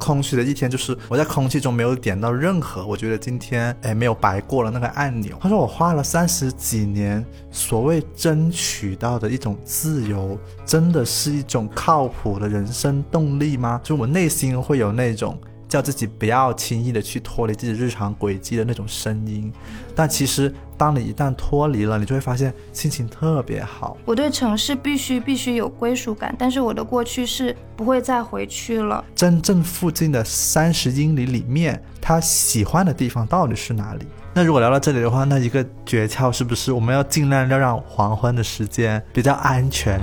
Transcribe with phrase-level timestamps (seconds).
[0.00, 5.36] 空虚的一天就是我在空气中没有点到任何，我觉得今天哎没有白过了那个按钮。
[5.40, 13.78] 他说我花了三十几年所谓争取到的一种自由，真的是一种靠谱的人生动力吗？
[13.84, 15.38] 就我内心会有那种。
[15.70, 19.50] 叫自己不要轻易的去脱离自己日常轨迹的那种声音，
[19.94, 23.96] 但其实当你一旦脱离了，你就会发现心情特别好。
[24.04, 29.04] 我对城市必须必须有归属感，但是我的过去是不会再回去了。
[29.14, 34.04] 真正附近的三十英里里面，他喜欢的地方到底是哪里？
[34.34, 40.00] 那如果聊到这里的话，那一个诀窍是不是我们要尽量要让黄昏的时间比较安全？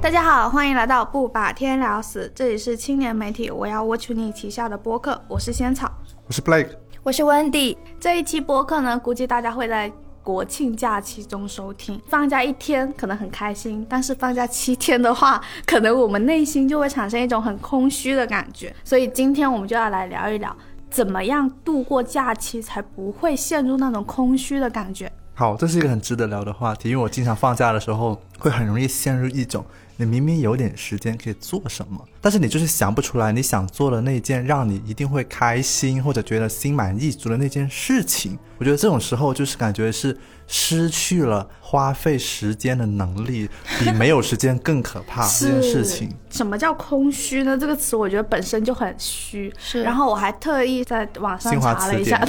[0.00, 5.92] 大家好，欢迎来到不把天聊死，这里是青年媒体我要 Watch You 旗下的播客，我是仙草，
[6.26, 6.70] 我是 Blake，
[7.02, 7.76] 我是 Wendy。
[8.00, 12.00] 这一期播客呢，估计大家会在国庆假期中收听。
[12.08, 18.74] 放假一天可能很开心，但是放假七天的话，可能我们内心就会产生一种很空虚的感觉。
[18.82, 20.56] 所以今天我们就要来聊一聊，
[20.88, 25.12] 怎么样度过假期才不会陷入那种空虚的感觉。
[25.34, 29.64] 好，这是一个很值得聊的话题，因为我经常放假的时候会很容易陷入一种。
[29.96, 38.36] 你明明有点时间可以做什么，但是你就是想不出来你想做的那件让你一定会开心或者觉得心满意足的那件事情。
[38.58, 40.16] 我觉得这种时候就是感觉是
[40.48, 45.22] 失去了花费时间的能力，比没有时间更可怕。
[45.28, 47.56] 这件事情，什么叫空虚呢？
[47.56, 49.52] 这个词我觉得本身就很虚。
[49.58, 52.18] 是，然后我还特意在网上查了一下，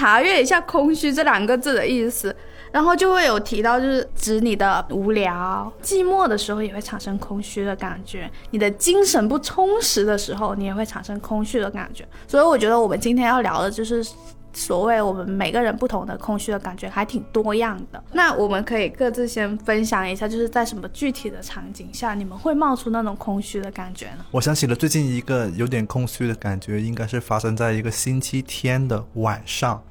[0.00, 2.34] 查阅一下“空虚”这两个字的意思。
[2.72, 8.20] 然后就会有提到，就是指你的无聊、寂寞的时候，也会产生空虚的感觉；
[8.52, 12.06] 你的精神不充实的时候，你也会产生空虚的感觉。
[12.28, 14.06] 所以我觉得我们今天要聊的就是
[14.52, 18.00] 所谓我们每个人不同的空虚的感觉，还挺多样的。
[18.12, 24.24] 那我们可以各自先分享一下，就是在什么具体的场景下，你们会冒出那种空虚的感觉呢？
[24.30, 29.82] 我想起了最近一个有点空虚的感觉，应该是发生在一个星期天的晚上。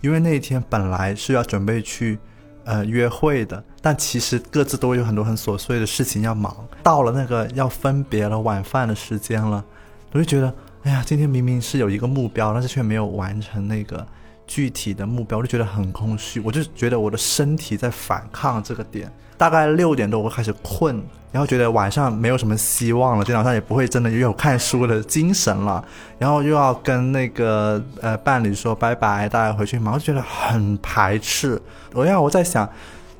[0.00, 2.18] 因为那一天本来是要准备去，
[2.64, 6.54] 呃，约会的，但其实各自都有很多很琐碎的事情要忙。
[6.82, 9.64] 到了那个要分别了晚饭的时间了，
[10.12, 14.06] 我就觉得，哎呀，今天明明是有一个目标，但是却没有完成那个
[14.46, 16.40] 具体的目标，我就觉得很空虚。
[16.40, 19.12] 我就觉得我的身体在反抗这个点。
[19.36, 21.02] 大概六点多我开始困，
[21.32, 25.84] 然后觉得晚上没有什么希望了，电脑上也不会真的又有看书的精神了，
[26.18, 31.60] 然后又要跟那个呃伴侣说拜拜，大家回去忙，我就觉得很排斥。
[31.92, 32.68] 我要我在想，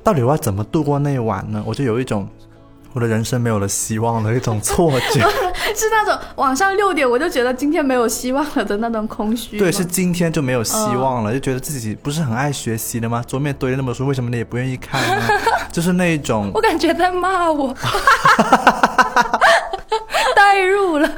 [0.03, 1.63] 到底我要怎么度过那一晚呢？
[1.65, 2.27] 我就有一种。
[2.93, 5.19] 我的人生没有了希望的一种错觉，
[5.75, 9.57] 是那种晚上六点我就觉得今天没有希望了的那种空虚。
[9.59, 13.23] 对，是今天就没有希望了，就觉得自己不是很爱学习的吗？
[13.27, 15.27] 桌面堆了那么多书，为什么你也不愿意看呢？
[15.71, 17.73] 就是那种，我感觉在骂我，
[20.35, 21.09] 代入了。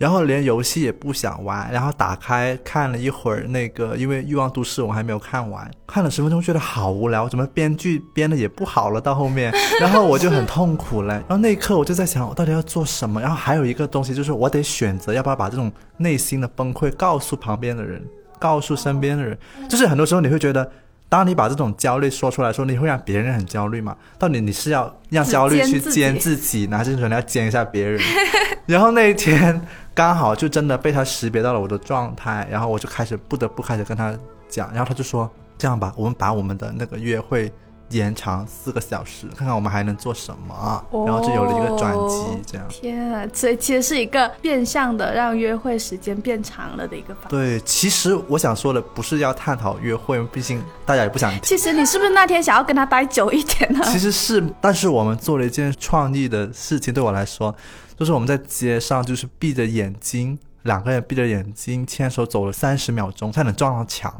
[0.00, 11.12] 然后连游戏也不想玩，然后打开看了一会儿那个，因为《欲望都市》我还没有看完，看了十分钟觉得好无聊，怎么编剧编的也不好了到后面，然后我就很痛苦嘞。
[11.28, 13.20] 然后那一刻我就在想，我到底要做什么？
[13.20, 18.02] 然后还有一个东西就是我得选择要不要把这种内心的崩溃告诉旁边的人，
[18.38, 19.38] 告诉身边的人。
[19.68, 20.72] 就是很多时候你会觉得。
[21.10, 23.94] 当你把这种焦虑说出来说，你会让别人很焦虑吗？
[24.16, 28.00] 到底你是要让焦虑去煎自己，还是说你要煎一下别人？
[28.64, 29.60] 然后那一天
[29.92, 34.16] 刚好就真的被他识别到了我的状态，然后我就开始不得不开始跟他
[34.48, 35.28] 讲，然后他就说
[35.58, 37.52] 这样吧，我们把我们的那个约会。
[37.90, 42.66] 延长四个小时，看看我们还能做什么，然后就有了一个转机，这样。
[42.68, 47.28] 天啊，所以其实是一个变相的让约会时间变长了的一个方法。
[47.30, 51.32] 对，其实我想说的不是要探讨约会，毕竟大家也不想。
[51.42, 53.80] 其实你是不是那天想要跟他待久一点呢？
[53.84, 57.54] 其实是，但是我们做了一件创意的事情，对我来说，
[57.98, 64.14] 就是我们在街上就是闭着眼睛，两个人闭着眼睛牵手走了三十秒钟，才能撞到墙。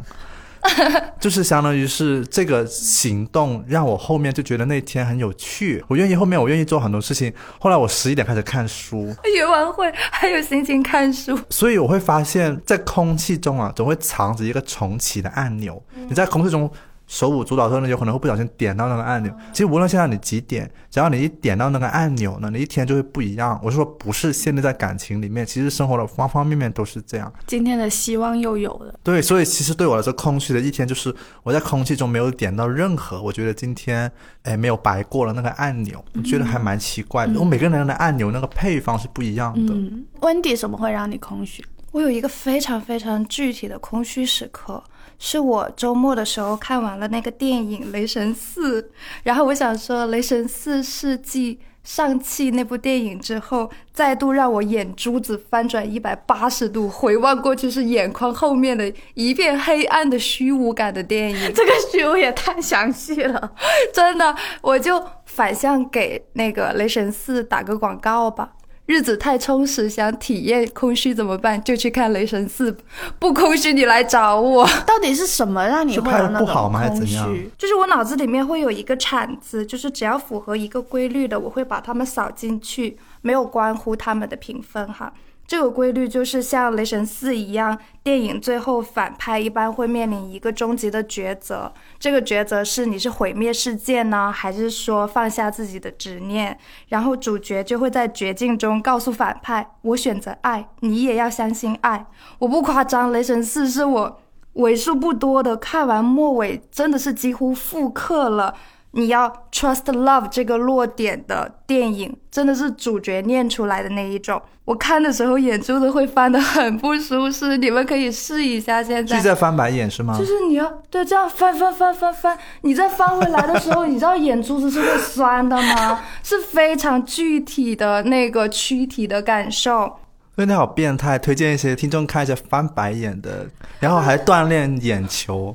[1.20, 7.32] 就是相当于是这个行动让我后面就觉得那天很有趣，我愿意后面我愿意做很多事情。
[7.58, 15.82] 后来我十一点开始看书，约完会还有心情看书，所以我会发现，在空气中啊，总会藏着一个重启的按钮。
[16.08, 16.70] 你在空气中。
[17.10, 19.34] 手舞足蹈的时候呢，有可能会不小心点到那个按钮。
[19.52, 23.60] 其实无论现在你几点，只要你一点到那个按钮呢，你一天就会不一样。
[23.64, 27.30] 我是说，不是限定在感情里面，其实生活的方方面面都是这样。
[27.48, 28.94] 今天的希望又有了。
[29.02, 31.12] 对，所以其实对我来说，空虚的一天就是
[31.42, 34.08] 我在空气中没有点到任何，我觉得今天
[34.44, 37.40] 哎没有白过了那个按钮，我觉得还蛮奇怪的。
[37.40, 39.74] 我每个人的按钮那个配方是不一样的。
[40.20, 41.64] 温迪什么会让你空虚？
[41.90, 44.80] 我有一个非常非常具体的空虚时刻，
[45.22, 48.82] 是我周末的时候看完了那个电影《雷神四》，
[49.22, 61.38] 然后我想说，《雷神四》是继上汽那部电影之后，再度让我眼珠子翻转一百八十度，回望过去是眼眶后面的一片黑暗的虚无感的电影。
[61.52, 63.52] 这个虚无也太详细了，
[63.92, 68.52] 真的，我就反向给那个《雷神四》打个广告吧。
[68.90, 71.62] 日子太充实，想体验空虚怎么办？
[71.62, 72.72] 就去看《雷神四》，
[73.20, 74.68] 不空虚你来找我。
[74.84, 77.48] 到底是什么让你会有那种空虚？
[77.56, 85.12] 就是我脑子里面会有一个铲子，就是只要符合一个规律的，我会把它们扫进去，没有关乎它们的评分哈。
[85.50, 91.72] 这个规律就是像《雷神四》一样，电影最后反派一般会面临一个终极的抉择。
[91.98, 96.56] 这个抉择是你是毁灭世界呢，还是说放下自己的执念？
[96.90, 102.06] 然后主角就会在绝境中告诉反派：“我选择爱，你也要相信爱。”
[102.38, 104.20] 我不夸张，《雷神四》是我
[104.52, 108.54] 为数不多的看完末尾真的是几乎复刻了。
[108.92, 114.40] 你要 trust love 这个落点的电影，真的是主角念出来的那一种。
[114.64, 118.82] 我看的时候眼珠子会翻得很不舒适，你们可以试一下。
[118.82, 120.16] 现在是在翻白眼是吗？
[120.16, 126.00] 就是你要对这样翻翻翻翻翻，你再翻回来的时候，你知道眼珠子是会酸的吗？
[126.22, 129.98] 是非常具体的那个躯体的感受。
[130.36, 133.46] 真的好变态，推荐一些听众看一下翻白眼的，
[133.78, 135.52] 然后还锻炼眼球。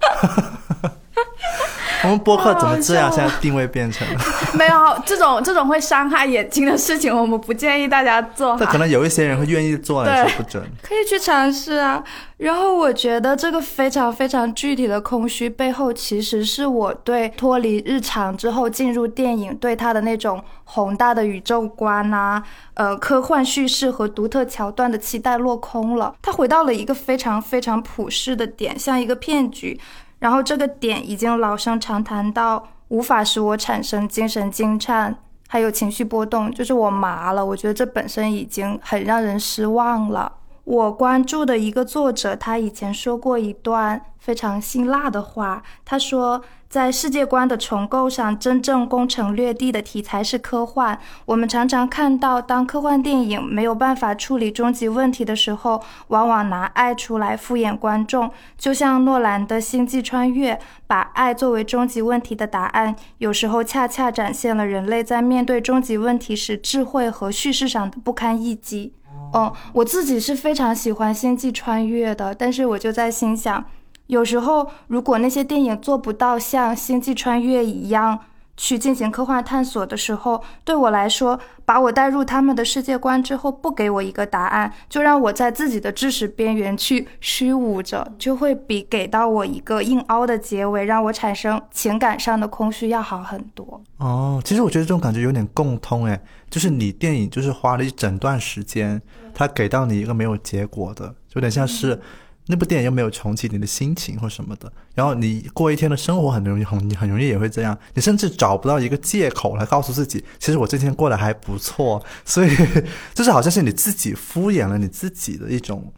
[2.06, 3.12] 我们播客怎么这样？
[3.12, 4.08] 现在定位变成
[4.54, 4.76] 没有
[5.06, 8.56] 这种这种会伤害眼睛的事情，我们不建议大家做。
[8.60, 10.64] 但可能有一些人会愿意做，说不准。
[10.82, 12.04] 可以去尝试啊。
[12.38, 22.44] 然后我觉得这个非常非常具体的空虚背后，其实是我对脱离日常之后进入电影对它的那种宏大的宇宙观啊，
[22.74, 26.14] 呃，科幻叙事和独特桥段的期待落空了。
[26.22, 29.80] 它回到了一个非常非常普世的点，像一个骗局。
[30.20, 35.16] 然后这个点已经老生常谈到无法使我产生精神惊颤，
[35.48, 37.46] 还有情绪波动，就是我麻了。
[37.46, 40.32] 我觉得这本身已经很让人失望了。
[40.64, 46.42] 我关注的一个作者，他以前说过一段非常辛辣的话，他说。
[46.76, 51.00] 在世界观的重构上，真正攻城略地的题材是科幻。
[51.24, 58.30] 我们常常看到，当科幻电影没有办法处理终极问题的时候，往往拿爱出来敷衍观众。
[58.58, 60.54] 就像诺兰的《星际穿越》，
[60.86, 68.92] 把爱作为终极问题的答案，有时候恰恰展现了人类在面对终极问题时智慧和叙事上的不堪一击。
[69.34, 73.64] 嗯，我自己是非常喜欢《星际穿越》的，但是我就在心想。
[74.08, 78.20] 有时候，如果那些电影做不到像《星际穿越》一样
[78.56, 93.82] 去进行科幻探索的时候，对我来说，把我带入他们的世界观之后，不给我一个答案，就让我在自己的知识边缘去虚无着，就会比给到我一个硬凹的结尾，让我产生情感上的空虚要好很多。
[93.98, 99.02] 哦，其实我觉得这种感觉有点共通，诶，就是你电影就是花了一整段时间，
[99.34, 102.00] 它给到你一个没有结果的，有点像是。
[102.48, 112.56] 那部电影又没有重启你的心情或什么的，然后你过一天的生活很容易很你很容易也会这样，你甚至找不到一个借口来告诉自己，其实我这天过得还不错，所以
[113.16, 115.92] 就是好像是你自己敷衍了你自己的一种，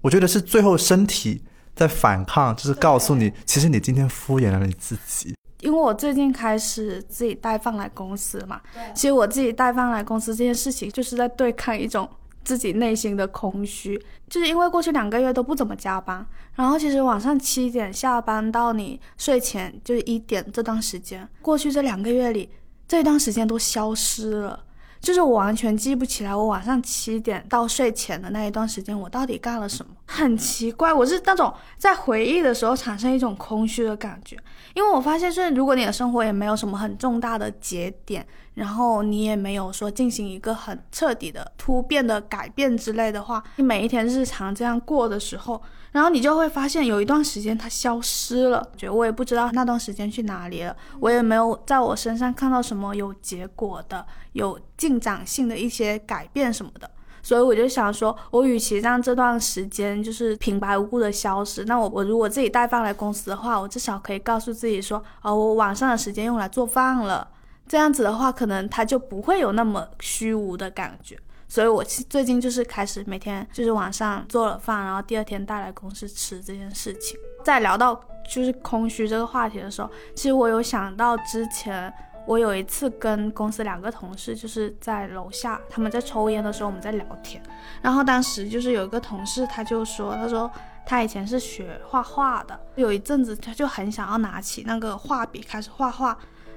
[0.00, 1.42] 我觉得是最后身体
[1.76, 5.34] 在反抗，就是告诉你，其实你今天敷衍了你自己。
[5.60, 8.60] 因为我最近开始自己带饭来公司嘛，
[8.94, 12.08] 其实我自己带饭来公司这件事情，就是在对抗一种。
[12.44, 16.24] 自己内心的空虚，就是因为过去两个月都不怎么加班，
[16.54, 22.50] 然后其实晚上七点下班到你睡前就是一点这段时间，过去这两个月里，
[22.86, 24.64] 这段时间都消失了，
[25.00, 34.36] 就是我完全记不起来我晚上七点到睡前的那一段时间我到底干了什么，很奇怪，我是那种在回忆的时候产生一种空虚的感觉，
[34.74, 38.26] 因为我发现是如果你的生活也没有什么很重大的节点。
[38.54, 56.88] 然后你也没有说进行一个很彻底的突变的改变之类的话，你每一天日常这样过的时候，然后你就会发现有一段时间它消失了，觉得我也不知道那段时间去哪里了，我也没有在我身上看到什么有结果的、有进展性的一些改变什么的，
[57.24, 67.26] 所以我就想说，我与其让这段时间就是平白无故的消失，那我我如果自己带饭来公司的话，我至少可以告诉自己说，哦，我晚上的时间用来做饭了。
[67.66, 71.18] 这样子的话，可能他就不会有那么虚无的感觉。
[71.48, 77.18] 所以，我最近就是开始每天就是晚上做了饭，然后第二天带来公司吃这件事情。
[77.42, 81.90] 在聊到就是空虚这个话题的时候，其实我有想到之前
[82.26, 87.42] 我有一次跟公司两个同事就是在楼下，他们在抽烟的时候，我们在聊天。
[87.82, 90.50] 然后当时就是有一个同事，他就说，他说
[90.86, 96.16] 他以前是学画画的，有一阵子他就很想要拿起那个画笔开始画画。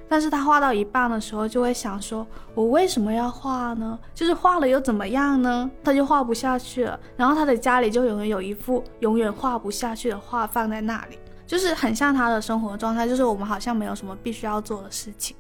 [0.10, 4.00] 但是他画到一半的时候，就会想说，我为什么要画呢？
[4.14, 5.70] 就是画了又怎么样呢？
[5.84, 6.98] 他就画不下去了。
[7.18, 15.36] 然后他的家里就永远有一幅永远画不下去的画放在那里，就是很像他的生活状态，就是我们好像没有什么必须要做的事情。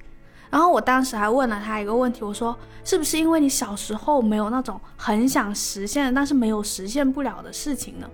[0.50, 8.10] 然后我当时还问了他一个问题，我说，是不是因为你小时候没有那种很想实现但是没有实现不了的事情呢？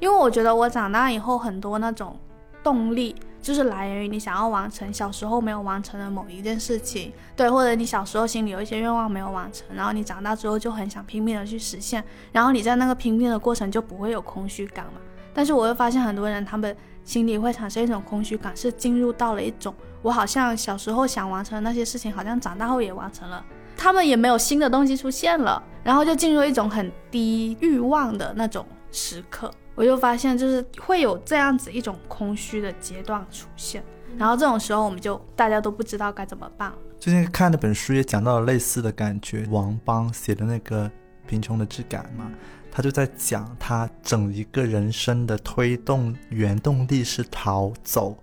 [0.00, 2.18] 因为我觉得我长大以后很多那种
[2.62, 3.14] 动力。
[3.42, 15.00] 就是来源于你想要完成小时候没有完成的某一件事情，对，或者你小时候心里有一些愿望没有完成，然后你长大之后就很想拼命的去实现，然后你在那个拼命的过程就不会有空虚感嘛。
[15.34, 23.44] 但是我又发现很多人他们心里会产生一种空虚感，是进入到了一种我好像小时候想完成的那些事情，好像长大后也完成了，
[23.76, 29.50] 他们也没有新的东西出现了，然后就进入一种很低欲望的那种时刻。
[29.74, 33.82] 我就发现，就是会有这样子一种空虚的阶段出现，
[34.18, 36.70] 然后这种时候我们就大家都不知道该怎么办。
[37.00, 40.86] 最近看那本书也讲到了类似的感觉，王邦写的那个
[41.26, 42.30] 《贫穷的质感》嘛，
[42.70, 48.16] 他就在讲他整一个人生的推动原动力是逃走，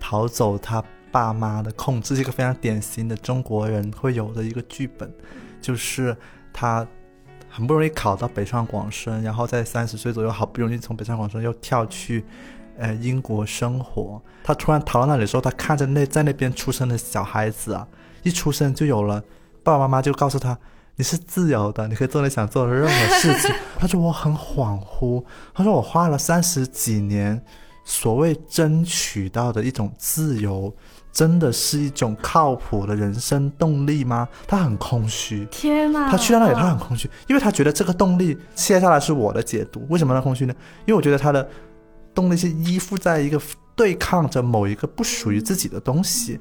[0.00, 5.12] 逃走他爸妈的控制，是一个非常典型的中国人会有的一个剧本，
[5.60, 6.16] 就是
[6.52, 6.86] 他。
[7.50, 12.22] 很不容易考到北上广深，然后在三十岁左右，好不容易从北上广深又跳去，
[12.76, 14.22] 呃，英国生活。
[14.44, 17.88] 他突然逃到那里的时候，他看着那在那边出生的小孩子啊，
[18.22, 19.20] 一出生就有了
[19.62, 20.56] 爸爸妈妈就告诉他，
[20.96, 23.50] 你是自由的，你可以做你想做的任何事情。
[23.78, 25.24] 他说我很恍惚，
[25.54, 27.42] 他说我花了三十几年，
[27.82, 30.72] 所谓争取到的一种自由。
[31.18, 34.28] 真的是一种靠谱的人生动力吗？
[34.46, 35.44] 他很空虚。
[35.50, 36.08] 天哪！
[36.08, 39.84] 他去到那里，他很空虚，因为他觉得这个动力，接下来是我的解读。
[39.88, 40.54] 为什么他空虚呢？
[40.86, 41.48] 因为我觉得他的
[42.14, 43.40] 动力是依附在一个
[43.74, 46.38] 对抗着某一个不属于自己的东西，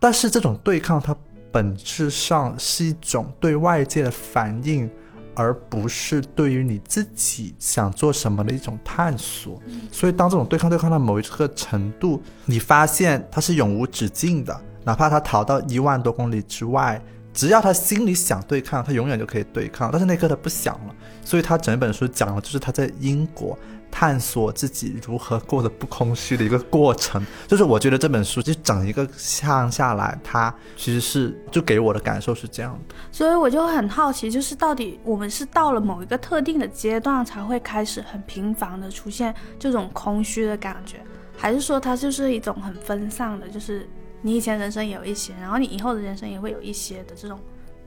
[0.00, 1.14] 但是这种对抗，它
[1.52, 4.90] 本质上是一种对外界的反应。
[5.36, 9.62] 而不是对于你自己想做什么的一种探索，
[9.92, 17.00] 所以当这种对抗对抗到某一个程度，你发现它是永无止境的，哪怕他逃到一万多公里之外，
[17.34, 19.90] 只要他心里想对抗，他永远就可以对抗。
[19.92, 23.56] 但是那刻他不想了，所以他整本书讲的，就是他在英国。
[23.98, 29.08] 探索自己如何过得不空虚的一个过程，就是我觉得这本书就整一个
[29.40, 32.94] 看下来，它其实是就给我的感受是这样的。
[33.10, 41.00] 所以我就很好奇，就是到底我们是到了某一个特定的阶段才会开始很频繁的出现这种空虚的感觉，
[41.34, 43.88] 还是说它就是一种很分散的，就是
[44.20, 47.40] 你以前人生有一些，然后你以后的人生也会有一些的这种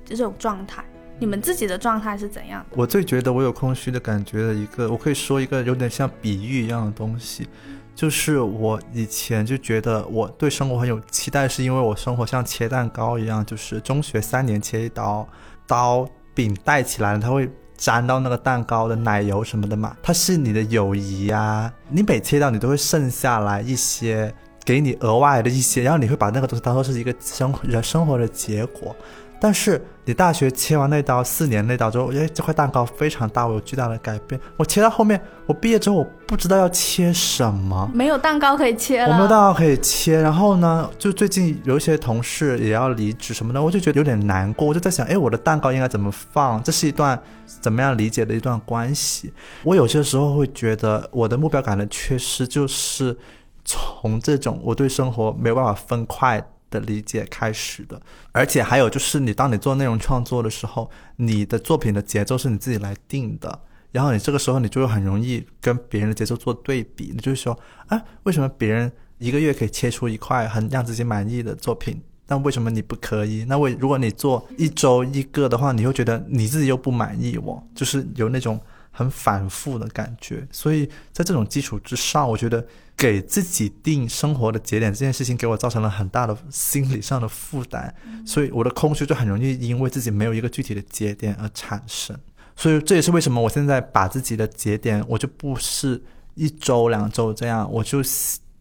[0.04, 0.84] 这种状态。
[1.20, 2.66] 你们自己的状态是怎样？
[2.72, 7.46] 我最觉得我有空虚的感觉的一个，我可以说一个有点像比喻一样的东西，
[7.94, 15.28] 就是我以前就觉得我对生活很有期待，是因为我生活像切蛋糕一样，就是中学三年切一刀，
[15.68, 24.34] 刀柄带起来了，它会沾到那个蛋糕的奶油什么的嘛，它是你的友谊呀，你每切到你都会剩下来一些，
[24.64, 28.96] 给你额外的一些，然后你会把那个东西当做是一个生人生活的结果。
[29.42, 34.40] 但是你大学切完那刀，四年那刀之后，哎，这块蛋糕非常大，我有巨大的改变。
[34.58, 39.08] 我切到后面，我毕业之后我不知道要切什么，没有蛋糕可以切了。
[39.10, 44.68] 我没有蛋糕可以切，然后呢，就最近有一些同事也要离职什么的，我就觉得有点难过。
[44.68, 46.62] 我就在想，哎，我的蛋糕应该怎么放？
[46.64, 49.32] 这是一段怎么样理解的一段关系？
[49.64, 53.16] 我有些时候会觉得我的目标感的缺失，就是
[53.64, 56.44] 从这种我对生活没有办法分块。
[56.70, 63.62] 的理解开始的，而且还有就是，你当你做内容创作的时候，你的作品的节奏是你自己来定的，
[63.92, 67.58] 然后你这个时候你就会很容易跟别人的节奏做对比，你就会说，
[67.88, 73.46] 啊，为什么别人一个月可以切出一块很让自己满意的作品，但为什么你不可以？
[73.48, 78.60] 那为如果你做一周一个的话，你会觉得你自己又不满意，我就是有那种。
[78.92, 82.66] 很反复的感觉，所以在这种基础之上，我觉得
[83.00, 87.94] 给自己定生活的节点这件事情，给我造成了很大的心理上的负担，
[88.26, 92.14] 所以我的空虚就很容易因为自己没有一个具体的节点而产生。
[92.58, 96.04] 所以这也是为什么我现在把自己的节点，我就不是
[96.36, 98.02] 一周两周这样，我就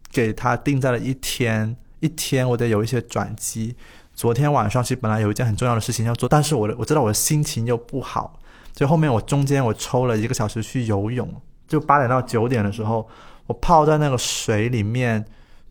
[0.09, 3.75] 给他定在了一天，一天我得有一些转机。
[4.15, 8.39] 昨天晚上其实本来有一件很重要的事情要做，但是我的我知道我的心情又不好。
[8.73, 11.29] 就后面我中间我抽了一个小时去游泳，
[11.67, 13.05] 就八点到九点的时候，
[13.49, 15.25] 我泡在那个水里面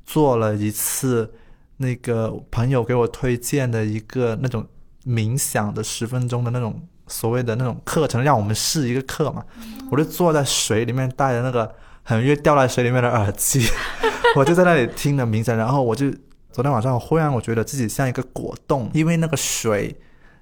[0.04, 1.32] 做了一次
[1.76, 4.66] 那个朋友给我推荐的一个那种
[5.06, 9.44] 冥想的十分钟的那种所谓的那种课程，让我们试一个课嘛。
[9.92, 13.64] 我就坐在水里面，戴着那个很容易掉在水里面的耳机，
[14.34, 15.56] 我就在那里听着冥想。
[15.56, 16.10] 然后我就
[16.50, 19.96] 昨天晚上，忽然我觉得自己像一个果冻，因为那个水，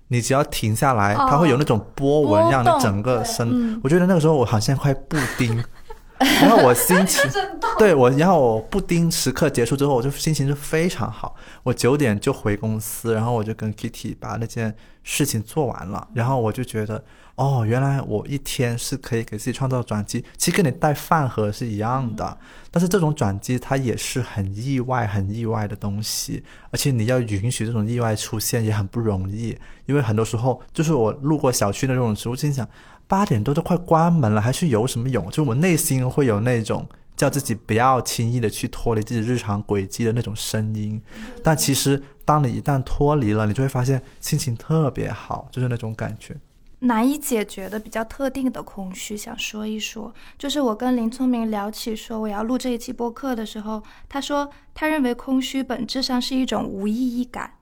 [0.09, 3.79] 你只要停下来，它会有那种波纹，让你整个身。
[3.85, 5.63] 我觉得那个时候我好像块布丁。
[6.41, 7.31] 然后我心情
[7.79, 11.35] 对我，然后我布丁时刻结束之后，我就心情就非常好。
[11.63, 16.09] 我九点就回公司，然后我就跟 Kitty 把那件事情做完了。
[16.15, 17.05] 然后我就觉得，
[17.37, 22.37] 哦，原来我一天是可以给自己创造转机，其实跟你带饭盒是一样的。
[22.71, 32.69] 但是这种转机它也是很意外、很意外的东西，而且你要允许这种意外出现也很不容易，因为很多时候就是我路过小区的这种时候，心想。
[33.09, 35.31] 八点多都快关门了，还去游什么泳？
[35.31, 36.85] 就我内心会有那种
[37.17, 41.01] 叫自己不要轻易的去脱离自己日常轨迹的那种声音。
[41.41, 46.37] 但其实，当你一旦脱离了，你就会发现心情特别好，就是那种感觉。
[46.81, 50.13] 难以解决的比较特定的空虚，想说一说。
[50.39, 57.53] 就是我跟林聪明聊起说我要录这一期播客的时候，他说他认为空虚本质上是一种无意义感。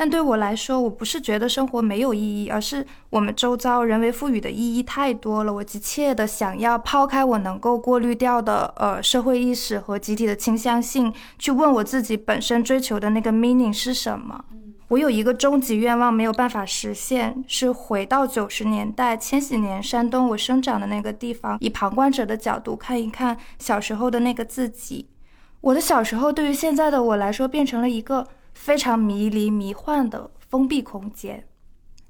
[0.00, 5.52] 但对我来说，我不是觉得生活没有意义，而是我们周遭人为赋予的意义太多了。
[5.52, 14.44] 我急切的想要抛开我能够过滤掉的呃社会意识和集体的倾向性，去问我自己本身追求的那个 meaning 是什么。
[14.88, 25.08] 我有一个终极愿望没有办法实现，是回到九十年代千禧年山东我生长的那个地方，以旁观者的角度看一看小时候的那个自己。
[25.60, 28.26] 我的小时候对于现在的我来说，变成了一个。
[28.54, 31.46] 非常迷离、迷幻的封闭空间。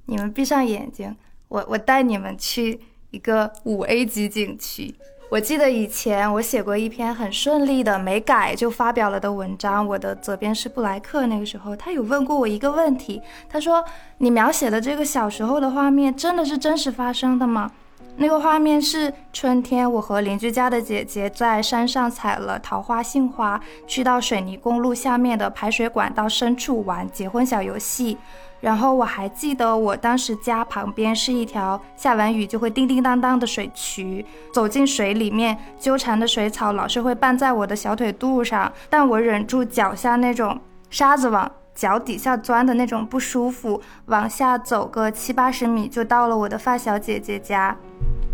[0.06, 1.14] 你们闭上眼睛，
[1.49, 2.80] 我我带你们去
[3.11, 4.94] 一个五 A 级景区。
[5.30, 9.87] 我记得以前我写过一篇很顺利的、没改就发表了的文章。
[9.87, 13.85] 我的责编是布莱克，那个时候他有问过我一个问题，他说
[14.16, 17.70] ：“你描写的这个小时候的画面，真的是真实发生的吗？”
[18.16, 28.16] 那个画面是春天，我和邻居家的姐姐在山上采了桃花、杏花，去到水泥公路下面的排水管道深处玩结婚小游戏。
[28.61, 47.77] 然后我还记得，我当时家旁边是一条下完雨就会叮叮当当的水渠，走进水里面，纠缠的水草老是会绊在我的小腿肚上，但我忍住脚下那种沙子往脚底下钻的那种不舒服，往下走个七八十米就到了我的发小姐姐家。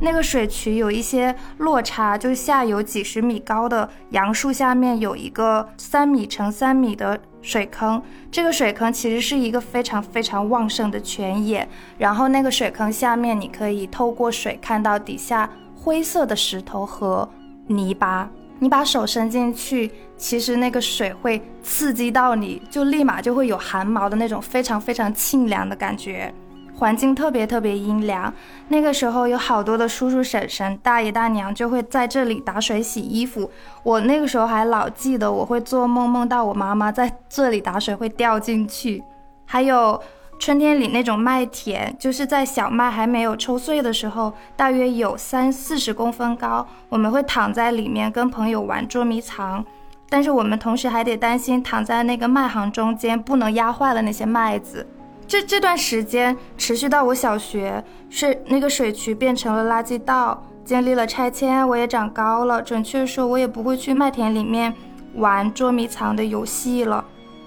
[0.04, 17.26] 那个水渠有一些落差，就是下游几十米高的杨树下面有一个三米乘三米的水坑，这个水坑其实是一个非常非常旺盛的泉眼，然后那个水坑下面你可以透过水看到底下灰色的石头和
[17.66, 26.30] 泥巴，你把手伸进去，其实那个水会刺激到你，就立马就会有汗毛的那种非常非常清凉的感觉。
[26.76, 28.32] 环境特别特别阴凉，
[28.68, 33.50] 那个时候有好多的叔叔婶婶、大爷大娘就会在这里打水洗衣服。
[33.82, 39.02] 我那个时候还老记得，我会做梦梦到我妈妈在这里打水会掉进去。
[39.46, 40.00] 还有
[40.38, 49.64] 春天里那种麦田，就是在小麦还没有抽穗的时候，大约有三四十公分高，我们会躺在里面跟朋友玩捉迷藏，
[50.08, 54.84] 但是我们同时还得担心躺在那个麦行中间不能压坏了那些麦子。
[55.26, 62.62] 这这段时间持续到我小学，是那个水渠变成了垃圾道，经历了拆迁，我也长高了。
[62.62, 64.72] 准确说，我也不会去麦田里面
[65.14, 67.04] 玩捉迷藏的游戏了。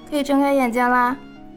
[0.10, 1.16] 可以睁开眼睛啦。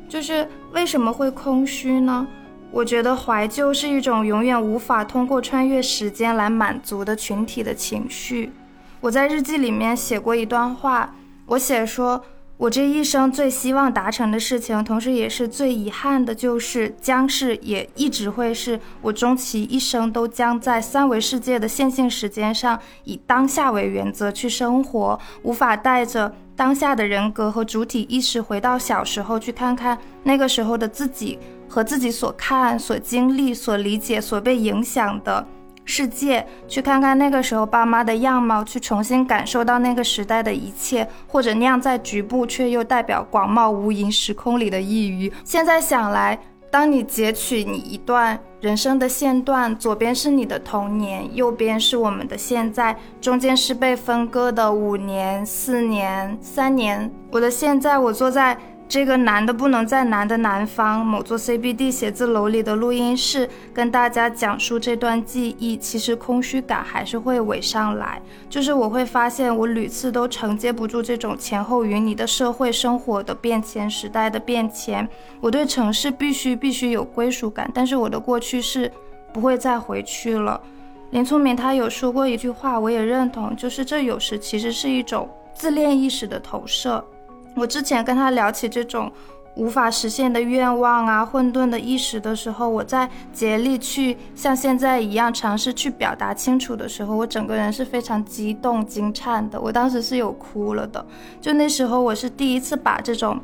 [0.08, 2.26] 就是为什么会空虚呢？
[2.70, 8.52] 我觉得怀旧是一种永远无法通过穿越时间来满足的群体的情绪。
[9.00, 11.14] 我在日记里面写过一段话，
[11.46, 12.22] 我写说。
[12.60, 35.46] 我这一生最希望达成的事情，同时也是最遗憾的，就是将是也一直会是我终其一生都将在三维世界的线性时间上以当下为原则去生活，无法带着当下的人格和主体意识回到小时候去看看那个时候的自己和自己所看、所经历、所理解、所被影响的。
[35.84, 45.32] 世界，去看看那个时候爸妈的样貌，去重新感受到那个时代的一切，或者酿在局部却又代表广袤无垠时空里的一隅。
[45.44, 46.38] 现在想来，
[46.70, 57.10] 当你截取你一段人生的线段，左边是你的童年，右边是我们的现在，中间是被分割的五年、四年、三年。
[57.32, 58.56] 我的现在，我坐在。
[58.90, 68.20] 这个男的不能在南的南方某座 CBD 写字楼里的录音室跟大家讲述这段记忆，其实空虚感还是会围上来。
[68.48, 75.08] 就是我会发现，我屡次都承接不住这种前后与你的社会生活的变迁、时代的变迁。
[75.40, 78.90] 我对城市必须必须有归属感，但是我的过去是
[79.32, 80.60] 不会再回去了。
[81.12, 87.04] 林聪明他有说过一句话，我也认同，就是这有时其实是一种自恋意识的投射。
[87.56, 89.10] 我之前跟他聊起这种
[89.56, 99.60] 无法实现的愿望啊、混沌的意识的时候，我在竭力去像现在一样尝试去表达清楚的时候，我整个人是非常激动、惊颤的。
[99.60, 101.04] 我当时是有哭了的。
[101.40, 103.38] 就那时候，我是第一次把这种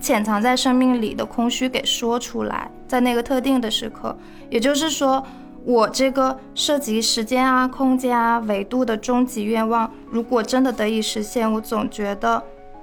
[0.00, 4.14] 潜藏在生命里的空虚给说出来，在那个特定的时刻。
[4.50, 5.24] 也就是说，
[5.64, 12.42] 我这个涉及时间啊、空间啊、维度的终极愿望，如果真的得以实现，我总觉得。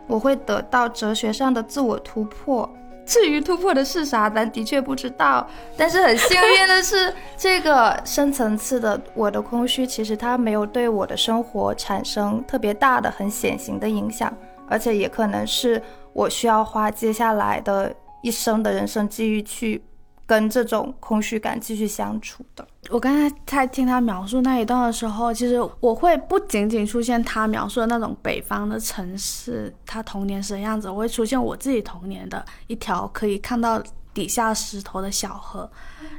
[0.10, 2.67] 我会得到哲学上的自我突破，
[3.06, 5.48] 至于突破的是啥，咱的确不知道。
[5.78, 14.36] 但是很幸运的是，这个深层次的我的空虚，其实它没有对我的生活产生特别大的、很显形的影响，
[14.67, 17.93] 而且也可能是我需要花接下来的
[18.24, 19.84] 一生的人生机遇去。
[20.30, 22.63] 跟这种空虚感继续相处的。
[22.92, 33.82] 我刚才在听他描述那一段的时候，其实我会不仅仅出现他描述的那种北方的城市，他童年时的样子，我会出现我自己童年的一条可以看到
[34.13, 35.68] 底下石头的小河。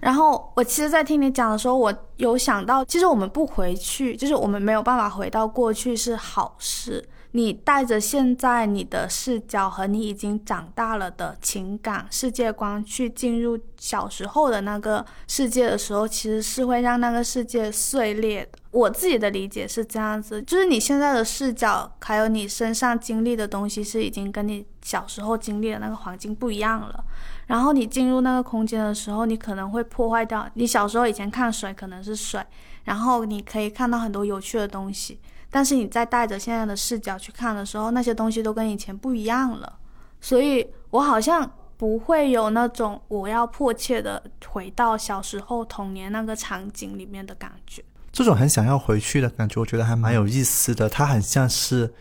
[0.01, 7.09] 然后我其实，在听你讲的时候，我有想到，其实我们不回去，就是我们没有办法回到过去是好事。
[7.33, 18.59] 你带着现在你的视角和你已经长大了的情感世界观去进入小时候的那个世界的时候，其实是会让那个世界碎裂的。
[18.73, 27.05] 我自己的理解是这样子，就是你现在的视角还有你身上经历的东西是已经跟你小时候经历的那个环境不一样了。
[27.47, 32.41] 然后你进入那个空间的时候，你可能会破坏掉你小时候以前看水可能是水，
[32.85, 35.21] 然后你可以看到很多有趣的东西。
[35.51, 39.79] 但是你在带着现在的视角去看的时候，那些东西都跟以前不一样了，
[40.21, 47.83] 所以我好像不会有那种我要迫切的回到小时候童年那个场景里面的感觉。
[48.13, 50.89] 这种很想要回去的感觉，我觉得还蛮有意思的。
[50.89, 51.93] 它很像是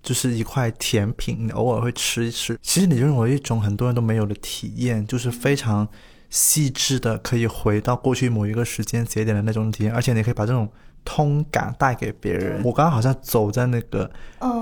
[0.00, 2.56] 就是一块甜品，你偶尔会吃一吃。
[2.62, 5.88] 其实你认为一种很多人都没有的体验，就是非常
[6.30, 10.70] 细致的，可以回到过去某一个时间节点的那种体验，而且你可以把这种。
[11.04, 12.62] 通感带给别人。
[12.64, 14.10] 我刚刚好像走在那个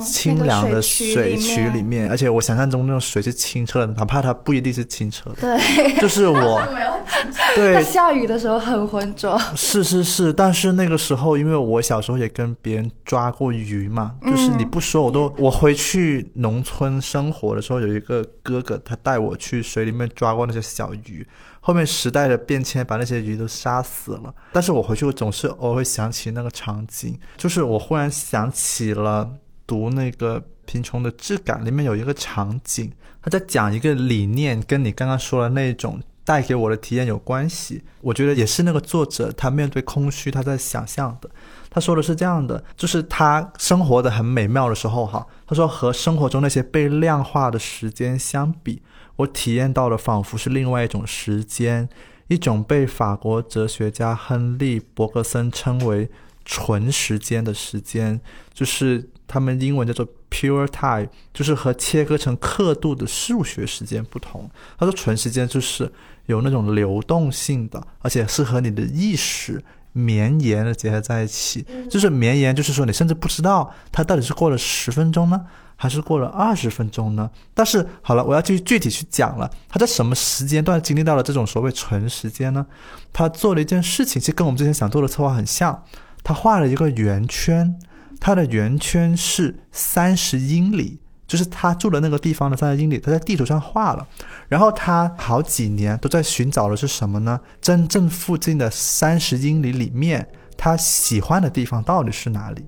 [0.01, 5.37] 清凉的水渠里面，而且我想象中那种水是清澈的，哪怕它不一定是清澈的。
[5.41, 6.63] 对，就是我。
[7.55, 9.39] 对，下雨的时候很浑浊。
[9.55, 15.33] 是是是，但是那个时候，因为我小时候也跟别人抓过鱼嘛，就是你不说我都。
[15.37, 21.27] 我回去农村生活的时候，有一个哥哥，他带我去水里面抓过那些小鱼。
[21.61, 29.31] 后面时代的变迁把那些鱼都杀死了，但是我回去我总是偶尔会想起那个场景，就是我忽然想起了
[29.67, 32.91] 读那个《贫穷的质感》里面有一个场景，
[33.23, 37.85] 他在讲一个理念，跟你刚刚说的那种带给我的体验有关系。
[38.01, 41.29] 我觉得也是那个作者他面对空虚他在想象的。
[41.69, 48.83] 他说的是这样的，就是他生活的很美妙的时候哈，他说和生活中那些被量化的时间相比。
[49.21, 51.89] 我体验到的仿佛是另外一种时间，
[52.29, 56.11] 一种被法国哲学家亨利·伯格森称为
[56.45, 58.21] “纯时间”的时间，
[58.55, 64.51] 就是他们英文叫做 “pure time”，就是和切割成刻度的数学时间不同。
[64.79, 65.91] 他说，纯时间就是
[66.27, 71.67] 有那种流动性的，而且是和你的意识绵延的结合在一起。
[71.91, 75.47] 就是绵延，就是说你甚至不知道它到底是过了十分钟呢。
[75.83, 77.31] 还是过了二十分钟呢？
[77.55, 79.51] 但是好了，我要去具体去讲了。
[79.67, 82.67] 他在什么时间段经历到了这种所谓纯时间呢？
[83.15, 85.83] 他做了一件事情，其实跟我们之前想做的策划很像。
[86.23, 87.75] 他画了一个圆圈，
[88.21, 92.99] 他的圆圈是三十英里，就是他住的那个地方的三十英里。
[92.99, 94.07] 他在地图上画了，
[94.49, 97.41] 然后他好几年都在寻找的是什么呢？
[97.59, 102.67] 真正附近的三十英里里面，他喜欢的地方到底是哪里？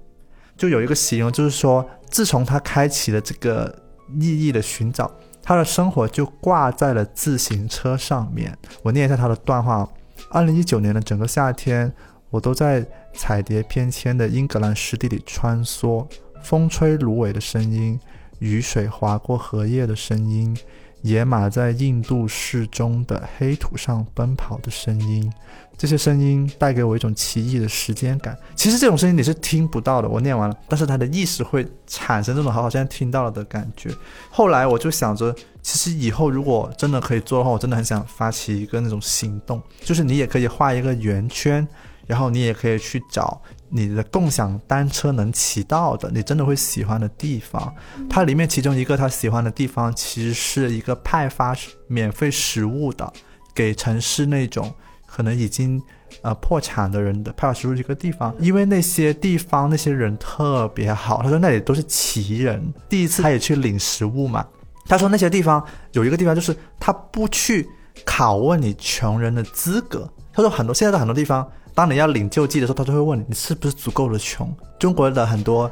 [0.63, 1.85] 就有一个形容，就是说。
[2.09, 3.75] 自从他开启了这个
[4.21, 5.11] 意义的寻找，
[5.43, 8.55] 他的生活就挂在了自行车上面。
[8.83, 9.89] 我念一下他的段话：
[10.31, 11.91] 二零一九年的整个夏天，
[12.29, 16.07] 我都在彩蝶翩跹的英格兰湿地里穿梭，
[16.43, 17.99] 风吹芦苇的声音，
[18.41, 20.55] 雨水划过荷叶的声音，
[21.03, 25.31] 野马在印度市中的黑土上奔跑的声音。
[25.77, 28.37] 这些声音带给我一种奇异的时间感。
[28.55, 33.91] 其实这种声音你是听不到的，我念完了，但是它的意识会产生这种好像听到了的感觉。
[34.31, 41.67] 后来我就想着，其实以后如果真的可以做的话，我真的很想发起一个那种行动，就是你也可以画一个圆圈，
[42.07, 47.75] 然后你也可以去找你的共享单车能骑到的，你真的会喜欢的地方。
[48.09, 53.13] 它里面其中一个他喜欢的地方，其实是一个派发免费食物的，
[53.55, 54.73] 给城市那种。
[55.15, 55.79] 可能已经
[56.23, 61.23] 呃破产的人的派发食物一个地方，因为那些地方那些人特别好。
[61.23, 64.43] 他说那里都是奇人，第一次他也去领食物嘛。
[64.87, 65.63] 他说那些地方
[65.93, 67.69] 有一个地方就是他不去
[68.07, 70.11] 拷问你穷人的资格。
[70.33, 74.55] 他说很多现在的很多地方，当你要领救济的时候，他就会问你是不是足够的穷。
[74.79, 75.71] 中国的很多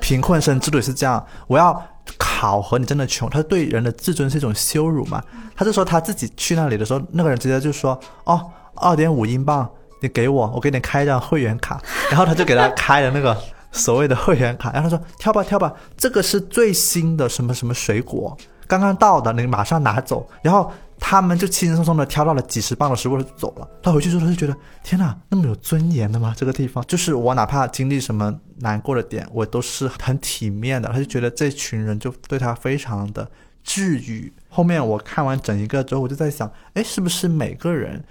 [0.00, 1.82] 贫困生制度也是这样，我要
[2.18, 5.22] 考核你真的穷，他对人的自尊是一种羞辱嘛。
[5.56, 8.50] 他就说他自己去那里的时候，那个人直接就说哦。
[8.80, 9.68] 二点五英镑，
[10.00, 11.82] 你给我，我给你开一张会员卡。
[12.10, 13.36] 然后他就给他开了那个
[13.72, 14.70] 所谓的会员卡。
[14.70, 23.68] 然后他说：“挑吧，挑吧，这个是最新的什么什么水果，刚刚到的，你马上拿走。”然后他们就轻轻松松的挑到了几十磅的食物就走了。
[23.82, 26.34] 他回去之后他就觉得：“天哪，那么有尊严的吗？
[26.36, 33.30] 这个地方就是我哪怕经历什么难过的点，我都是很体面的。”他就觉得这群人就对他非常的
[33.62, 34.32] 治愈。
[34.48, 38.04] 后面我看完整一个之后，我就在想：哎，是不是每个人？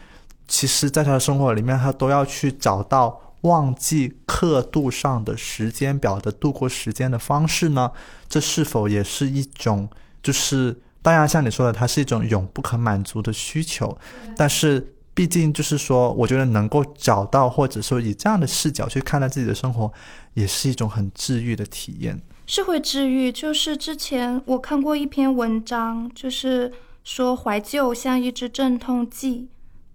[0.48, 7.92] 其实，在他的生活里面，他都要去找到忘记刻度上的时间表的度过时间的方式呢？
[8.30, 9.90] 这是否也是一种，
[10.24, 13.98] 就是当然像你说的，它是一种永不可满足的需求。
[14.36, 19.90] 但是，毕竟就是说，我觉得能够找到，或者说以这样的视角去看待自己的生活，
[20.34, 22.22] 也是一种很治愈的体验。
[22.46, 23.32] 是会治愈。
[23.32, 26.74] 就是之前我看过一篇文章，就是
[27.06, 29.48] 说怀旧像一支镇痛剂。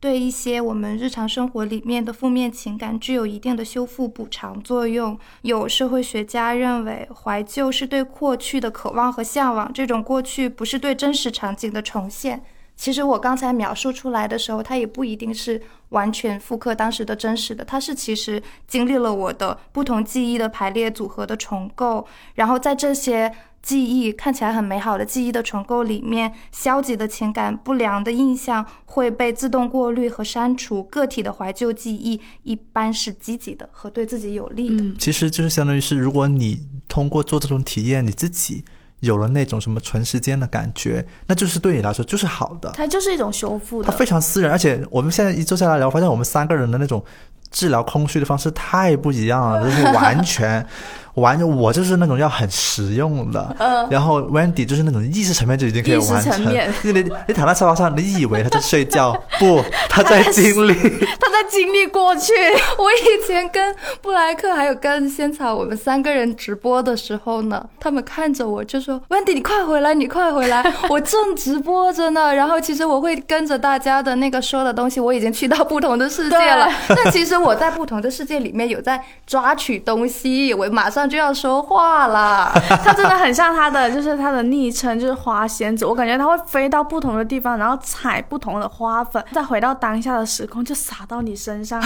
[0.02, 5.16] 对一些我们日常生活里面的负面情感具有一定的修复补偿作用。
[5.42, 12.42] 有社会学家认为，怀旧是对过去的渴望和向往，这种过去不是对真实场景的重现。
[12.74, 23.32] 其实我刚才描述出来的时候，它也不一定是完全复刻当时的真实的，它是其实经历了我的不同记忆的排列组合的重构，然后在这些。
[23.62, 30.82] 记忆看起来很美好的记忆的重构里面，消极的情感、不良的印象会被自动过滤和删除。
[30.82, 34.84] 个体的怀旧记忆一般是积极的和对自己有利的。
[34.98, 38.64] 其实就是相当于是，如果你通过做这种体验，你自己
[38.98, 42.72] 有了那种什么存时间的感觉，那就是对你来说就是好的。
[42.72, 44.50] 它就是一种修复的，它非常私人。
[44.50, 47.04] 而且我们现在一坐下来聊，发现我们三个人的那种
[47.52, 50.66] 治疗空虚的方式太不一样了，就是完全。
[51.14, 53.56] 完全，我就是那种要很实用的，
[53.90, 56.42] 然后 Wendy 就是那种意识层面就已经可以完成。
[56.82, 59.12] 你你躺在沙发上，你以为他在睡觉？
[59.38, 60.72] 不，他在经历，
[61.20, 62.32] 他在经历过去。
[62.78, 76.66] 我以前跟布莱克还有跟仙草，我们三个人直播的时候呢，他们看着我就说：“Wendy，你快回来，你快回来，我正直播着呢。”然后其实我会跟着大家的那个说的东西，我已经去到不同的世界了。
[76.88, 81.01] 但其实我在不同的世界里面有在抓取东西，我马上。
[81.08, 85.84] 就要说话了， 他真的很像他的，就是他的昵称就是花仙子。
[85.84, 91.80] 我感觉他会飞到不同的地方，然后采不同的花粉，再回到当下的时空，就撒到你身上。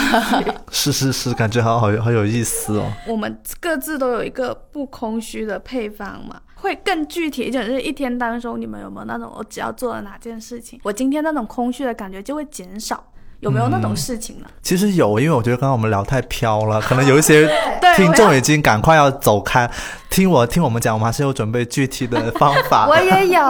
[0.70, 2.84] 是是是，感觉好好好有意思哦。
[3.06, 13.04] 我们各自都有一个不空虚的配方嘛，会更具体一点，就是一天当中你们有没有那种，我只要做了哪件事情，我今天那种空虚的感觉就会减少。
[13.40, 14.46] 有没有那种事情呢？
[14.62, 17.48] 其实有，因为我觉得刚刚我们聊太飘了，可能有一些
[17.96, 19.70] 听众已经赶快要走开。
[20.08, 22.86] 听我听我们讲，我们还是有准备具体的方法。
[22.90, 23.42] 我也有，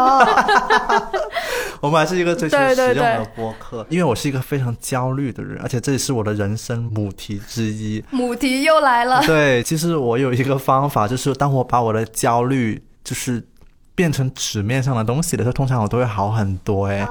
[1.81, 3.87] 我们还是一个追求实用的播客。
[3.89, 8.03] 因为我是一个非常焦虑的人，而且这也是我的人生母题之一。
[8.11, 9.23] 母题又来了。
[9.25, 13.47] 对，其实我有一个方法，就是当我把我的焦虑，就是。
[13.97, 17.03] 变成纸面上的东西的时候，通常我都会好很多诶。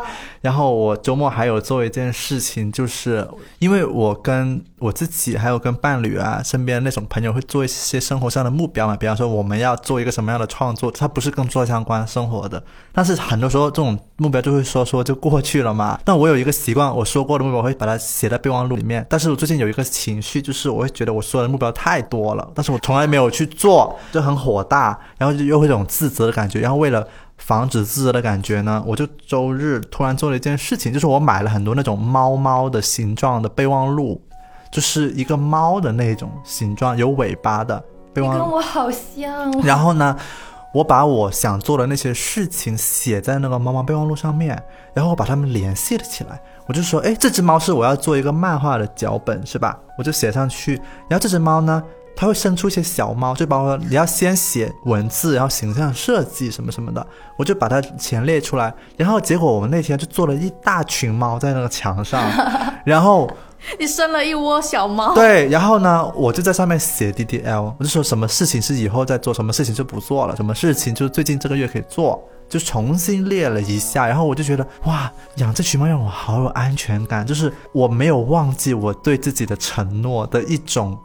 [0.46, 3.28] 然后我周末还有做一件事情，就是
[3.58, 8.96] 因为我跟我自己还有跟伴侣啊，身边那种朋友会做一些生活上的目标嘛。
[8.96, 16.00] 比方说我们要做一个什么样的创作，它不是跟做相关生活的，但是很多时候这种目标就会说说就过去了嘛。
[16.06, 19.04] 但我有一个习惯，我说过的目标我会把它写在备忘录里面。
[19.10, 26.76] 但是我最近有一个情绪，就是我会觉得我说的目标太多了，但是我从来没有去做，就很火大，然后就又会一种自责的感觉，然后。
[26.76, 34.22] 为了防止自责的感觉呢，我就周日突然做了一件事情，就是我买了很多那种猫猫的形状的备忘录，
[34.72, 38.44] 就是一个猫的那种形状，有尾巴的备忘录。
[38.44, 39.52] 跟我好像。
[39.62, 40.18] 然后呢，
[40.74, 44.62] 我把我想做的那些事情写在那个猫猫备忘录上面，
[44.94, 46.42] 然后我把它们联系了起来。
[46.68, 49.78] 我就说，哎，这只猫是我要做一个漫画的脚本，是吧？
[50.00, 50.76] 我就写上去。
[51.08, 51.84] 然后这只猫呢，
[52.16, 57.06] 它会生出一些小猫，就包括你要先写文字，然后形象设计什么什么的，
[57.38, 58.74] 我就把它前列出来。
[58.98, 62.24] 然后结果我们那天就做了一大群猫在那个墙上，
[62.86, 63.30] 然后。
[63.80, 80.96] 你生了一窝小猫，对，然后呢，我就在上面写 D D L，我就说什么事情是以后再做，什么事情就不做了，什么事情就最近这个月可以做，就重新列了一下，然后我就觉得哇，养这群猫让我好有安全感，就是我没有忘记我对自己的承诺的一种。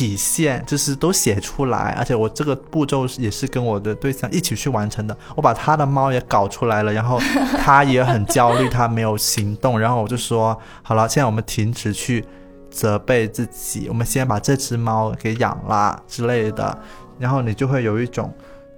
[0.00, 5.14] 体现就是都写出来，而且我这个步骤也是跟我的对象一起去完成的。
[5.36, 7.20] 我把他的猫也搞出来了， 然后
[7.58, 9.78] 他也很焦虑，他没有行动。
[9.78, 12.24] 然后我就说好了，现在我们停止去
[12.70, 16.78] 责备自己，我们先把这只猫给养啦之类的。
[17.18, 18.32] 然后你就会有一种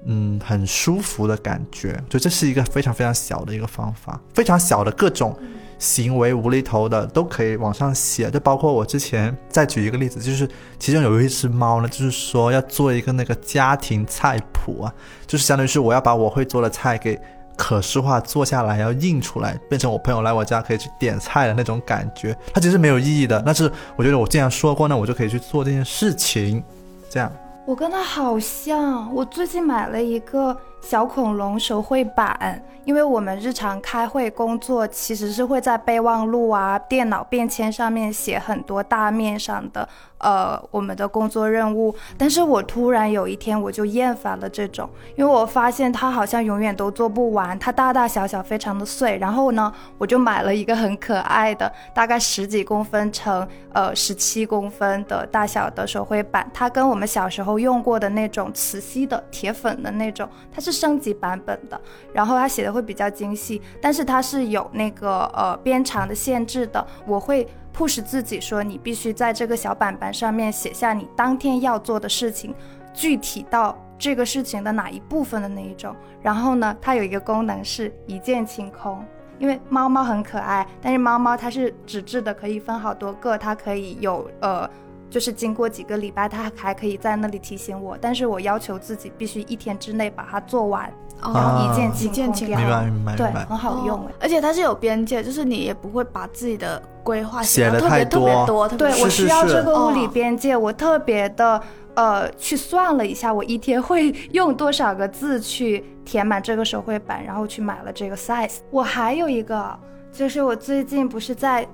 [0.04, 2.02] 嗯很舒服的感觉。
[2.08, 5.38] 就这是一个非常非常小的一个方法，非常小的各种。
[5.82, 14.94] 行为无厘头的都可以往上写，就包括我之前再举一个例子，就是其中有一只猫呢，就是说要做一个那个家庭菜谱啊，
[15.26, 17.20] 就是相当于是我要把我会做的菜给
[17.56, 22.36] 可视化做下来，要印出来，变成我朋友来我家可以去点菜的那种感觉。
[22.54, 26.62] 它其实没有意义的，但是我觉得我既然说过，那我就可以去做这件事情。
[27.10, 27.30] 这样，
[27.66, 32.62] 我跟他好像，我最近买了一个小恐龙手绘板。
[32.84, 39.88] 因为我们日常开会工作，其实是会在备忘录啊、电脑便签上面写很多大面上的。
[40.18, 49.16] 呃，我们的工作任务，但是我突然有一天我就厌烦了这种，因为我发现它好像永远都做不完，它大大小小非常的碎。
[49.18, 61.80] 然后呢，我就买了一个很可爱的，大概十几公分乘呃十七公分的大小的手绘板，它跟我们小时候用过的那种磁吸的铁粉的那种，它是升级版本的，
[62.12, 67.46] 然后它写的会比较精细，但是它是有那个呃边长的限制的，我会。
[67.74, 72.54] 迫使自己说，你必须在这个小板板上面写下你当天要做的事情，
[72.92, 75.96] 具体到这个事情的哪一部分的那一种。
[76.20, 79.02] 然后呢，它有一个功能是一键清空，
[79.38, 84.68] 因为猫猫很可爱，但是猫猫它是纸质的，可以分好多个，它可以有呃。
[85.12, 92.58] 就是经过几个礼拜，他还可以在那里提醒我，但是我要求自己必须一天之内把它做完，然后一键清空掉。
[92.58, 98.66] 明白明白对，很好用而且它是有边界，就是你也不会把自己的规划写的特别特别多。
[98.66, 108.60] 对我需要这个物理边界，我特别的呃去算了一下，我一天会 用多少个字去填满这个手绘板，然后去买了这个 size。
[108.70, 109.78] 我还有一个，
[110.10, 111.68] 就是我最近不是在。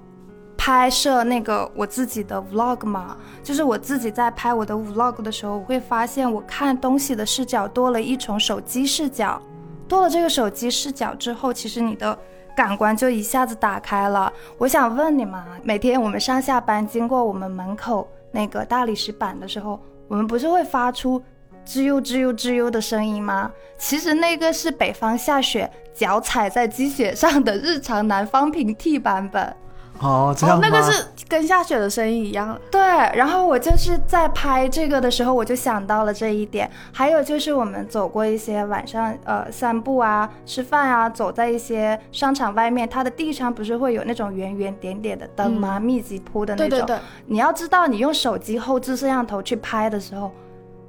[0.69, 9.41] 拍摄那个我自己的 vlog 嘛，就是我自己在拍我的 vlog 的时候，我会发现我看东西的视角多了一重手机视角，
[9.89, 12.17] 多了这个手机视角之后，其实你的
[12.55, 14.31] 感官就一下子打开了。
[14.59, 21.23] 我想问你们，每天我们上下班经过我们门口那个大理石板的时候，我们不是会发出
[21.65, 23.51] 吱呦吱呦吱呦的声音吗？
[23.79, 29.57] 其实那个是北方下雪，脚踩在积雪上的日常南方平替版本。
[30.01, 32.59] 哦，这样那个是跟下雪的声音一样。
[32.71, 36.71] 对，然后我就是在拍这个的时候，我就想到了这一点。
[36.93, 45.81] 还有就是我们走过一些晚上呃散步啊、吃饭啊，走在一些商场外面，它的地上不是会有那种圆圆点点的灯吗？
[45.81, 46.71] 密集铺的那种。
[46.71, 46.99] 对对对。
[47.27, 50.31] 你要知道，你用手机后置摄像头去拍的时候。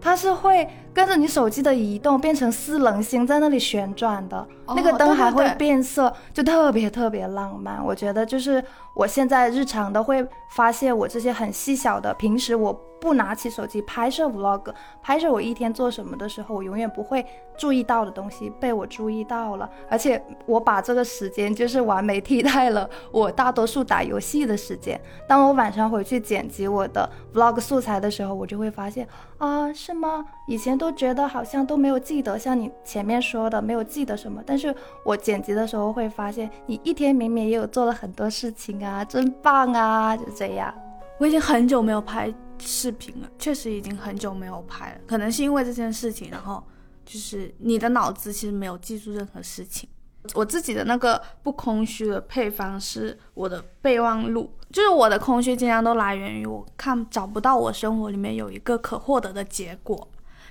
[0.02, 7.84] 它是会跟着你手机的移动变成四棱星在那里旋转的，那个灯还会变色，就特别特别浪漫。
[7.84, 8.64] 我觉得就是
[8.96, 12.86] 我现在日常都会发现我这些很细小的，平时我。
[13.02, 17.26] 不拿起手机拍摄 vlog，拍摄我一天做什么的时候，我永远不会
[17.58, 25.00] 注意到的东西被我注意到了，而且我把这个时间就是完美替代了我大多数打游戏的时间。
[25.30, 30.26] 当我晚上回去剪辑我的 vlog 素材的时候，我就会发现啊，是吗？
[30.50, 40.74] 以前都觉得好像都没有记得，像你前面说的没有记得什么，但是我剪辑的时候会发现，你一天明明也有做了很多事情啊，真棒啊，就这样。
[41.20, 42.34] 我已经很久没有拍。
[42.62, 46.62] 视频了，确实已经很久没有拍了，可能是因为这件事情，然后
[47.06, 49.88] 就是你的脑子其实没有记住任何事情。
[50.34, 60.06] 我自己的那个不空虚的配方是我的备忘录，就是我的空虚经常都来源于我看找不到我生活里面有一个可获得的结果，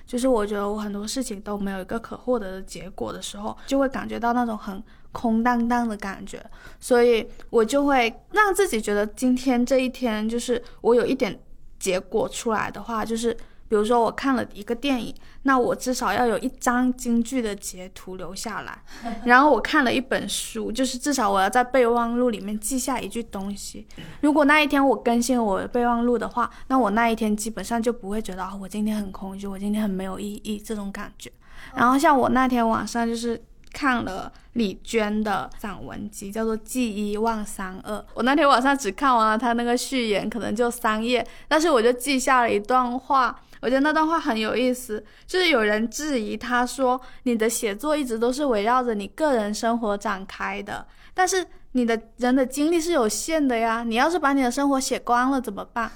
[0.08, 6.44] 就是我觉得我很多事情都没有一个可获得的结果的时候，就会感觉到那种很空荡荡的感觉，
[6.80, 11.38] 所以我就会让自己觉得今天这一天就是我有一点。
[11.80, 13.36] 结果出来的话，就是
[13.68, 18.82] 比如说我看了一个电影，那我至少要有一张京剧的截图留下来。
[19.26, 23.86] 然后我看了一本书，就是至少我要在备忘录里面记下一句东西。
[24.22, 31.30] 如果那一天我更新我的备忘录的话，那我那一天基本上就不会觉得啊，我今天很空虚，我今天很没有意义这种感觉。
[31.74, 33.38] 然后像我那天晚上就是
[33.72, 37.96] 看了李娟的散文集，叫做《记一忘三二》。
[38.14, 43.38] 我那天晚上只看完了她那个序言，可能就三页，但是我就记下了一段话。
[43.60, 55.90] 我觉得那段话很有意思，就是有人质疑他说，你的写作一直都是围绕着你个人生活展开的，但是你的人的精力是有限的呀，你要是把你的生活写光了怎么办？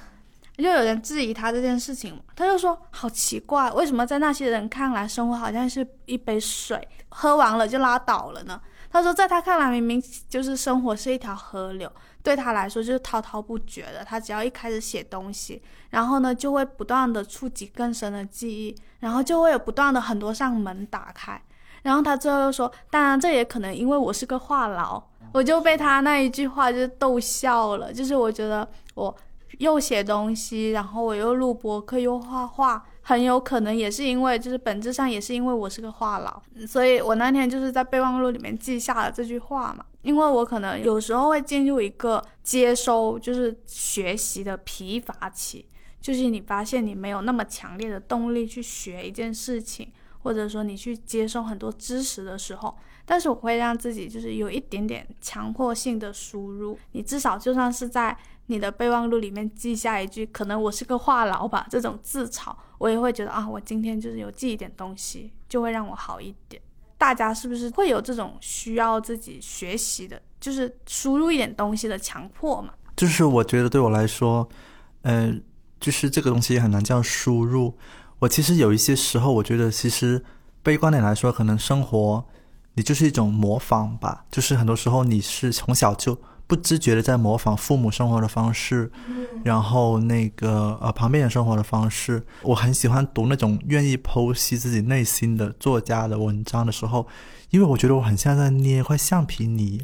[0.56, 8.60] 又有人质疑他这件事情，他就说好奇怪，为什么在那些人看来，生活好像是一杯水，喝完了就拉倒了呢？
[8.90, 11.90] 他说，在他看来，明明就是生活是一条河流。
[12.22, 15.60] 对他来说就是滔滔不绝的，他只要一开始写东西，
[15.90, 21.40] 然后呢就会不断的触及更深的记忆，然后就会有不断的很多扇门打开，
[21.82, 25.02] 然后他最后又说，当然这也可能因为我是个话痨，
[25.32, 29.14] 我就被他那一句话就逗笑了，就是我觉得我
[29.58, 32.84] 又写东西，然后我又录播客又画画。
[33.04, 39.84] 很有可能也是因为，就是本质上也是因为我是个话痨，所以我那天就是在备忘录里面记下了这句话嘛。
[40.02, 45.66] 因为我可能有时候会进入一个接收，就是学习的疲乏期，
[46.00, 49.90] 就是你发现你没有那么强烈的动力去学一件事情，
[50.22, 58.16] 或者说你去接受很多知识的时候，但是我会让自己就是有一点点强迫性的输入，你至少就算是在。
[58.52, 66.60] 你的备忘录里面记下一句，可能我是个话痨吧，这种自嘲，我也会觉得啊，我今天就是有记一点东西，就会让我好一点。
[66.98, 72.74] 大家是不是会有这种需要自己学习的，就是输入一点东西的强迫嘛？
[72.94, 74.46] 就是我觉得对我来说，
[75.02, 75.42] 嗯，
[75.80, 77.74] 就是这个东西很难叫输入。
[78.18, 80.22] 我其实有一些时候，我觉得其实
[80.62, 82.22] 悲观点来说，可能生活
[82.74, 86.16] 你就是一种模仿吧，就是很多时候你是从小就。
[86.52, 88.92] 不自觉的在模仿父母生活的方式，
[89.42, 92.22] 然后那个呃旁边人生活的方式。
[92.42, 97.08] 我很喜欢读那种愿意剖析自己内心的作家的文章的时候，
[97.48, 99.80] 因为我觉得我很像在捏一块橡皮泥。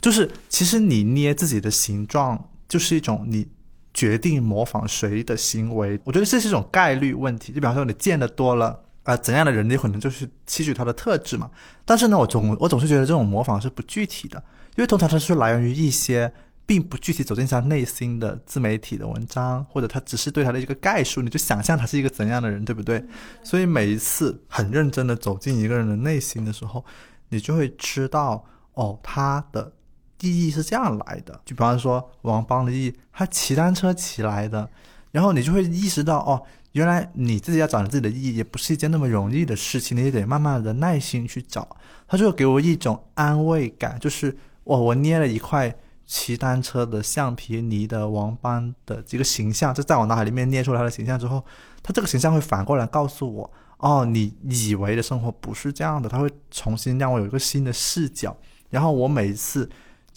[0.00, 3.48] 就是其实你捏自己的形状，就是一种你
[3.92, 5.98] 决定模仿谁的行为。
[6.04, 7.52] 我觉得这是一种概率问题。
[7.52, 11.50] 就比方说你见的多了啊，怎样的人你可能就是吸取他的特质嘛。
[11.84, 14.40] 但是呢，我总我总是觉得这种模仿是不具体的。
[14.76, 16.32] 因为通常它是来源于一些
[16.64, 23.04] 并不具体走进他内心的自媒体的文章，或者他只是对他的一个概述，你就想象他是一个怎样的人，对不对？
[23.42, 26.82] 所以每一次很认真的走进一个人的内心的时候，
[27.28, 28.42] 你就会知道
[28.74, 29.72] 哦，他的
[30.20, 31.38] 意义是这样来的。
[31.44, 34.66] 就比方说王邦的意义，他骑单车骑来的，
[35.10, 36.40] 然后你就会意识到哦，
[36.72, 41.76] 原来你自己要找自己的意义也不是一件那么容易的事情，你也得慢慢的耐心去找。
[42.06, 44.34] 他就给我一种安慰感，就是。
[44.64, 51.44] 我我捏了一块骑单车的橡皮泥的王邦的这个形象，就在我脑海里面捏出来的形象之后，
[51.82, 58.36] 他这个形象会反过来告诉我，哦，你以为的生活不是这样的，他会重新让我有一个新的视角。
[58.70, 59.68] 然后我每一次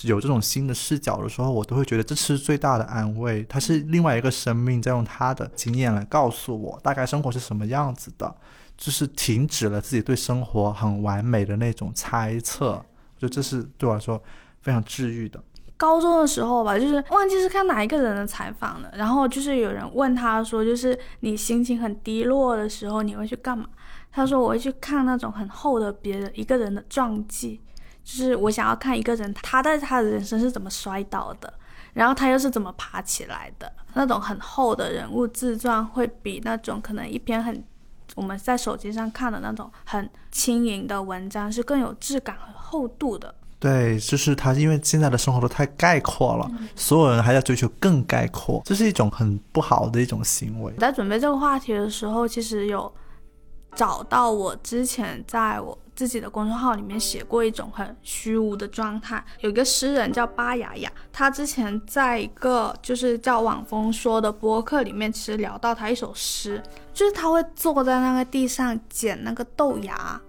[0.02, 3.44] 有这种新的视角的时候，我都会觉得这是最大的安慰。
[3.44, 8.36] 他是另外一个生命在用他的经验来告诉我，大概生活是什么样子的，
[8.78, 12.86] 就是停止了自己对生活很完美的那种猜测。
[13.26, 14.22] 就这是对我来说
[14.62, 15.42] 非常治愈的。
[15.78, 23.66] 高中的时候吧，就是忘记是看哪一个人的采访了，然后就是有人问他说，就是你心情很低落的时候，你会去干嘛？
[24.12, 27.60] 他说我会去看那种很厚的别人一个人的传记，
[28.04, 31.54] 就是我想要看一个人他在他的人生是怎么摔倒的，
[31.94, 33.72] 然后他又是怎么爬起来的。
[33.96, 37.64] 那种很厚的人物自传会比那种可能一篇很。
[38.16, 43.36] 我们在手机上看的那种很轻盈的文章是更有质感和厚度的。
[43.58, 50.72] 对，就是他，因为现在的生活都太概括了，所有人还在追求更概括，这是一种很不好的一种行为。
[50.78, 52.94] 在准备这个话题的时候，其实有
[53.74, 59.24] 找到我之前在我自己的公众号里面写过一种很虚无的状态。
[59.40, 66.62] 有一个诗人叫巴雅雅，他之前在一个就是叫网风说的播客里面，其实聊到他一首诗。
[66.94, 70.20] 就是他会坐在那个地上捡那个豆芽，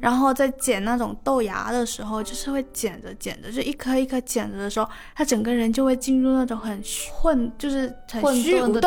[0.00, 8.80] 然后在捡那种豆芽的时候，就是会捡着捡着，就一颗一颗捡着的时候，他整个人就会进入那种很混，就是很虚无的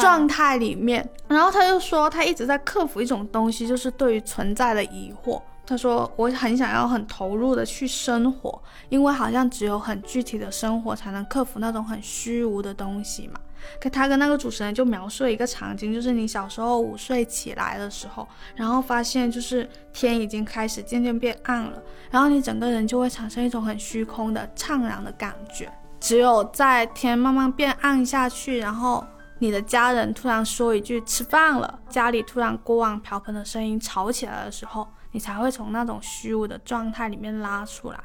[0.00, 1.08] 状态里面。
[1.28, 5.40] 然后他就说，他一直在克服一种东西，就是对于存在的疑惑。
[5.64, 13.40] 他说，我很想要很投入的去生活，因为好像只有很具体的生活才能克服那种很虚无的东西嘛。
[13.80, 25.72] 可他跟那个主持人就描述了一个场景，就是你小时候午睡起来的时候，然后发现就是天已经开始渐渐变暗了，然后你整个人就会产生一种很虚空的怅然的感觉。
[26.00, 29.06] 只有在天慢慢变暗下去，然后
[29.38, 37.98] 你的家人突然说一句吃饭了，家里突然锅碗瓢盆的声音吵起来的时候，你才会从那种虚无的状态里面拉出来。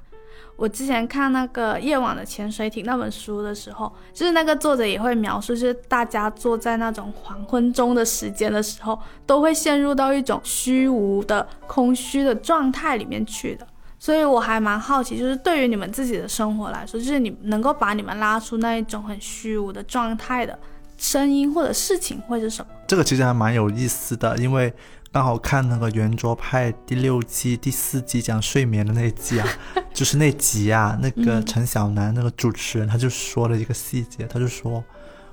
[0.55, 13.68] 我之前看那个《夜晚的潜水艇》那本书的时候，就是那个作者也会描述，就是大家坐在那种黄昏中的时间的时候，都会陷入到一种虚无的、空虚的状态里面去的。
[13.99, 20.58] 所以我还蛮好奇，就是对于你们自己的生活来说，就是你能够把你们拉出那一种很虚无的状态的
[20.97, 22.72] 声音或者事情会是什么？
[22.88, 24.74] 这个其实还蛮有意思的，因为。
[25.12, 29.47] 刚好看那个圆桌派第六季第四季讲睡眠的那一集啊，
[29.93, 34.84] 就是那集啊，那个陈小南那个主持人他就说了一个细节，他就说，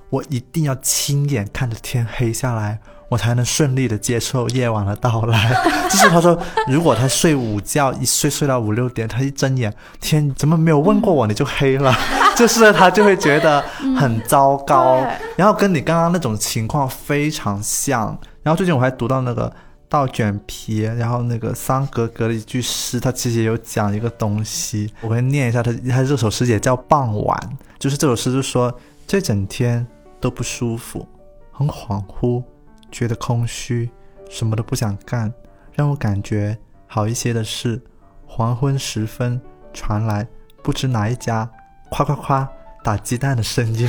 [0.09, 5.53] 我一定要亲眼看着天黑下来，我才能顺利的接受夜晚的到来。
[5.91, 11.93] 就是他说，如果他睡午觉一睡睡到五六点，他一睁眼，天怎么没有问过我你就黑了，
[12.35, 13.61] 就是他就会觉得
[13.99, 15.05] 很糟糕。
[15.35, 18.17] 然后跟你刚刚那种情况非常像。
[18.45, 19.51] 然后最近我还读到那个。
[19.87, 28.75] 倒卷皮，然后那个桑格格的一句诗，他其实有讲一个东西，我会念一下他，他这首诗也叫傍晚，就是这首诗就说
[29.05, 29.85] 这整天
[30.19, 31.07] 都不舒服，
[31.51, 32.43] 很恍惚，
[32.91, 33.89] 觉得空虚，
[34.27, 35.31] 什么都不想干，
[35.73, 37.79] 让 我感觉好一些的是
[38.25, 39.39] 黄昏时分
[39.71, 40.27] 传来
[40.63, 41.47] 不知哪一家
[41.89, 42.49] 夸夸夸
[42.83, 43.87] 打鸡蛋的声音。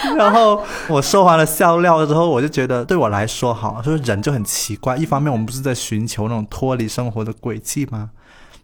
[0.16, 4.96] 然后我说完了笑料之后，我就觉得对我来说，哈，就是人就很奇怪。
[4.96, 8.10] 一方面，我们不是在寻求那种脱离生活的轨迹吗？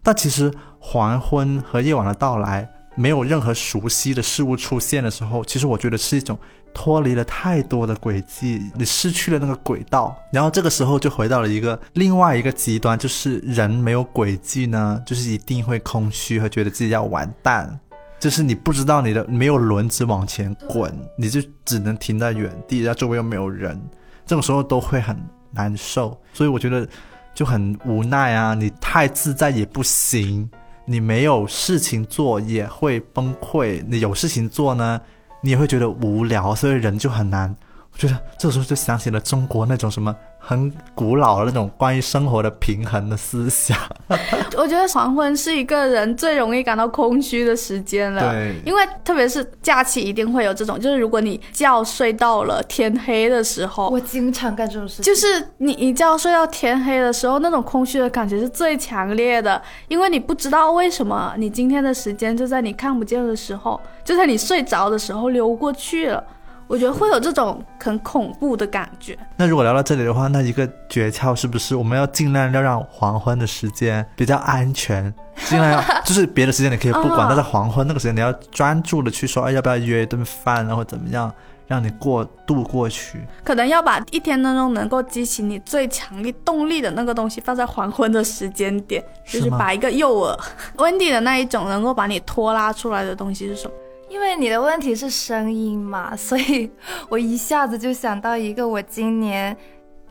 [0.03, 6.37] 但其实黄昏和夜晚的到来，没有任何熟悉的事物出现的时候，其实我觉得是一种
[6.73, 10.15] 脱离了太多的轨迹，你失去了那个轨道。
[10.31, 17.79] 然后这个时候就回到了一个另外一个极端，就是人没有轨迹呢，就是一定会空虚和觉得自己要完蛋。
[18.19, 23.79] 就是你不知道你的没有轮子往前滚，你就只能停在原地，然后周围又没有人，
[24.25, 25.15] 这种时候都会很
[25.51, 26.19] 难受。
[26.33, 26.87] 所以我觉得
[27.33, 30.49] 就很无奈啊，你太自在也不行，
[30.85, 34.99] 你没有事情做也会崩溃，你有事情做呢，
[35.41, 37.55] 你也会觉得无聊，所以人就很难。
[37.91, 40.13] 我觉得这时候就想起了中国那种什么。
[40.47, 43.75] 很古老的那种关于生活的平衡的思想。
[44.55, 48.31] 我觉得黄昏是一个人最容易感到空虚的时间了。
[48.31, 55.03] 对，因为特别是假期一定会有这种，就是如果你觉睡到了天黑的时候，我经常干这种事情。
[55.03, 66.23] 就是你一觉睡到天黑的时候，那种空虚的感觉是最强烈的，因为你不知道为什么你今天的时间就在你看不见的时候，就在你睡着的时候溜过去了。
[66.67, 69.17] 我觉得会有这种很恐怖的感觉。
[69.37, 75.13] 那如果聊到这里的话，那一个诀窍是不是我们要尽量要让黄昏的时间比较安全，
[75.45, 81.31] 尽量要就是别的时间你可以不管，但是黄昏那个时间你要专注的去说，哎，要不要约一顿饭，然后怎么样
[81.67, 83.25] 让你过渡过去？
[83.43, 90.39] 可能要把一天当中能够激起你最强力动力的那个东西放在黄昏的时间点，就是把一个诱饵，
[90.77, 93.73] 温蒂的那一种能够把你拖拉出来的东西是什么？
[94.15, 96.71] 因为你的问题是声音嘛， 所以
[97.09, 99.55] 我一下子就想到一个我今年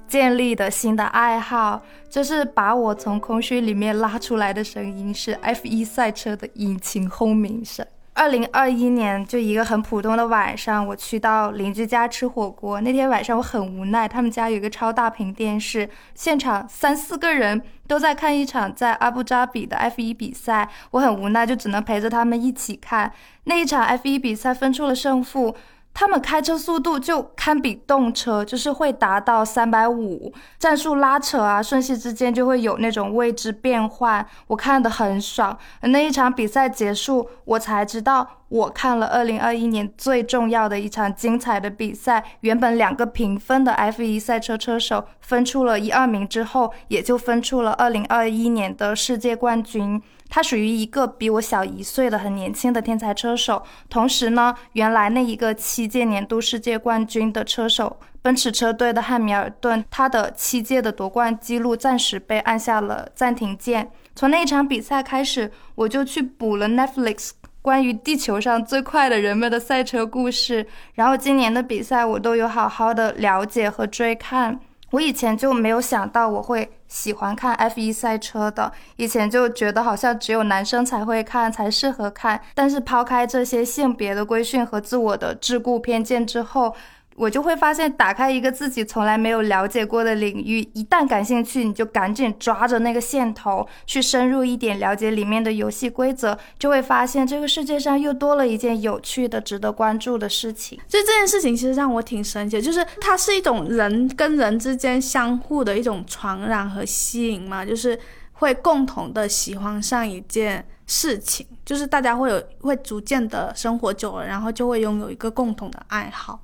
[0.06, 7.86] 建立的新的爱好，就是把我从空虚里面拉出来的声音是 F1 赛车的引擎轰鸣声。
[8.14, 12.80] 二零二一年，就一个很普通的晚上，我去到邻居家吃火锅。
[12.80, 20.70] 那天晚上我很无奈，他们家有一个超大屏电视，现场三四个人都在看一场在阿布扎比的 F 一比赛。
[20.92, 23.12] 我很无奈，就只能陪着他们一起看
[23.44, 25.56] 那一场 F 一比赛，分出了胜负。
[25.94, 35.56] 他们开车速度就堪比动车，就是会达到三百五，战术拉扯啊，瞬息之间就会有那种位置变换，我看得很爽。
[35.82, 42.24] 那一场比赛结束，我才知道我看了二零二一年最重要的一场精彩的比赛。
[42.42, 50.00] 原本两个平分的 F1 赛车车手分出了一二名之后，也就分出了二零二一年的世界冠军。
[50.30, 63.90] 他属于一个比我小一岁的很年轻的天才车手，同时呢，原来那一个七届年度世界冠军的车手，奔驰车队的汉密尔顿，他的七届的夺冠记录暂时被按下了暂停键。
[64.14, 67.30] 从那一场比赛开始，我就去补了 Netflix
[67.64, 74.60] 关于地球上最快的人们的赛车故事，然后今年的比赛我都有好好的了解和追看。
[74.90, 82.38] 我以前就没有想到我会喜欢看 F1 赛车的，以前就觉得好像只有男生才会看，才适合看。
[82.54, 86.76] 但是抛开这些性别的规训和自我的桎梏偏见之后，
[87.16, 100.76] 我就会发现，打开一个自己从来没有了解过的领域，一旦感兴趣，你就赶紧抓着那个线头去深入一点了解里面的游戏规则，就会发现这个世界上又多了一件有趣的、值得关注的事情。
[100.88, 107.96] 就这件事情，其实让我挺神奇的，就是它是一种人跟人之间相互的一种传染和吸引嘛，就是
[108.32, 116.40] 会共同的喜欢上一件事情，就是大家会有会逐渐的生活久了，然后就会拥有一个共同的爱好。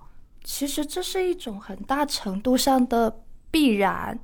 [0.52, 3.20] 其实这是一种很大程度上的
[3.52, 4.18] 必然。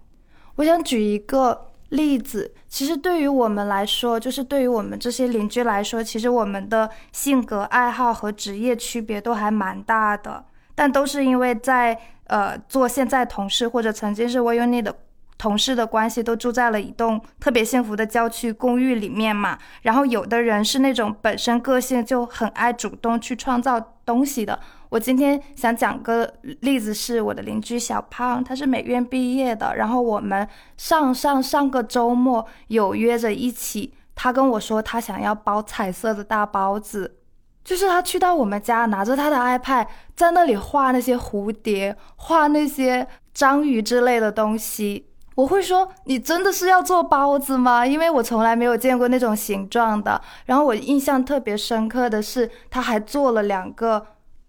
[0.56, 14.92] 我想举一个例子，其实对于我们来说，就是对于我们这些邻居来说，其实我们的性格、爱好和职业区别都还蛮大的，但都是因为在呃做现在同事或者曾经是 v uni 的
[15.38, 19.56] 同事的关系，都住在了一栋特别幸福的郊区公寓里面嘛。
[19.82, 24.58] 然后有的人是那种本身个性就很爱主动去创造东西的。
[24.88, 29.74] 我今天想讲个例子，是我的邻居小胖，他是美院毕业的。
[29.76, 37.16] 然后我们上上上个周末有约着一起，他跟我说他想要包彩色的大包子，
[37.64, 45.08] 就是他去到我们家，拿着他的 iPad 在那里画那些蝴蝶，画那些章鱼之类的东西。
[45.34, 47.84] 我会说你真的是要做包子吗？
[47.84, 50.18] 因为我从来没有见过那种形状的。
[50.46, 54.06] 然后我印象特别深刻的是，他还做了两个。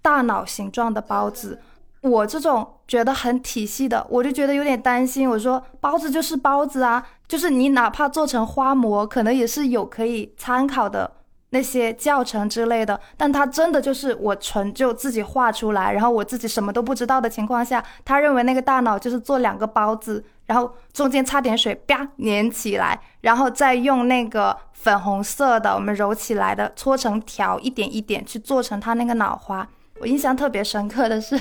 [0.08, 1.60] 大脑形状的包子，
[1.99, 5.30] 我这种觉得很体系的，我就觉得有点担心。
[5.30, 11.12] 我说包子就是包子啊，就是你哪怕做成花模，可能也是有可以参考的
[11.49, 12.97] 那些教程之类的。
[13.18, 29.68] 但他真的就是我纯就自己画出来，然后我自己什么都不知道的情况下，他认为那个大脑就是做两个包子，然后中间插点水，啪粘起来，然后再用那个粉红色的我们揉起来的搓成条，一点一点去做成他那个脑花。
[30.00, 31.39] 我印象特别深刻的是，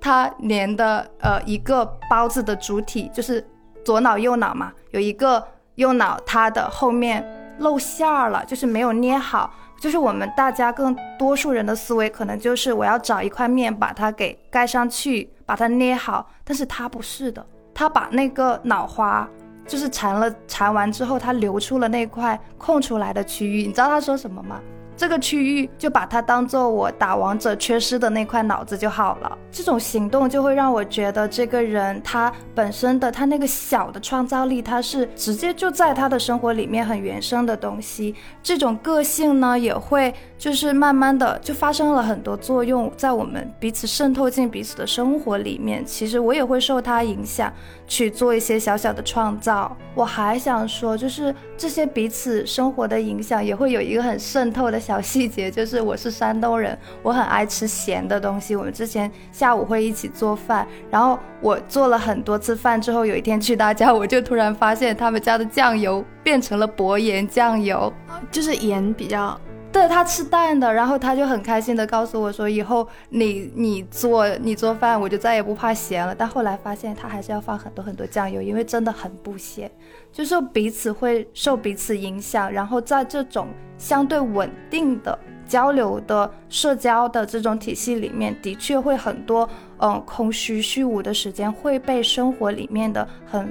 [0.00, 3.46] 他连的呃一个包子的主体就是
[3.84, 7.24] 左脑右脑嘛，有一个右脑它的后面
[7.58, 9.52] 露馅儿了，就是没有捏好。
[9.80, 16.28] 就是我们大家更多数人的思维可能就是我要找一块面把它给盖上去，把它捏好。
[16.44, 19.26] 但是他不是的，他把那个脑花
[19.66, 23.66] 就是缠了缠完之后，他留出了那块空出来的区域。
[23.66, 24.60] 你知道他说什么吗？
[25.00, 29.38] 这个区域就把它当做我打王者缺失的那块脑子就好了。
[29.50, 38.14] 这种行动就会让我觉得这个人他本身的他那个小的创造力，他是直接就在他的生活里面很原生的东西。
[38.42, 45.82] 这种个性呢，也会就是慢慢的就发生了很多作用，在我们彼此渗透进彼此的生活里面。
[45.82, 47.50] 其实我也会受他影响
[47.90, 49.76] 去做一些小小的创造。
[49.96, 54.78] 我还想说，就是这些彼此生活的影响，也会有一个很渗透的。
[54.78, 58.54] 小细节就是我是山东人，我很爱吃咸的东西。
[58.54, 67.92] 我们之前下午会一起做饭，然后我做了很多次饭之后，有一天去他家，我就突然发现他们家的酱油变成了薄盐酱油，
[68.30, 69.38] 就是盐比较。
[69.72, 79.70] 对他吃淡的，然后他就很开心的告诉我说：“以后你你做你做饭，我就再也不怕咸了。”但后来发现他还是要放很多很多酱油，因为真的很不咸。
[80.12, 83.46] 就是彼此会受彼此影响，然后在这种
[83.78, 85.16] 相对稳定的
[85.46, 89.48] 交流的社交的这种体系里面，的确会很多
[89.78, 93.48] 嗯空虚虚无的时间会被生活里面的很。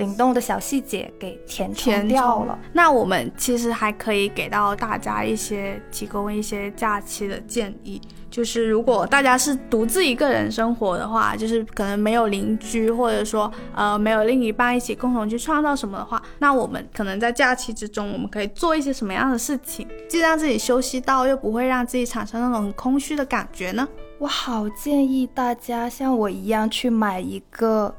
[0.00, 2.58] 灵动的小细节给填填掉了。
[2.72, 23.86] 那我们其实还可以给到大家一些提供一些假期的建议，就是如果大家是独自一个人生活的话，就是可能没有邻居，或者说呃没有另一半一起共同去创造什么的话，那我们可能在假期之中，我们可以做一些什么样的事情，既让自己休息到，又不会让自己产生那种很空虚的感觉呢？
[24.18, 27.94] 我好建议大家像我一样去买一个。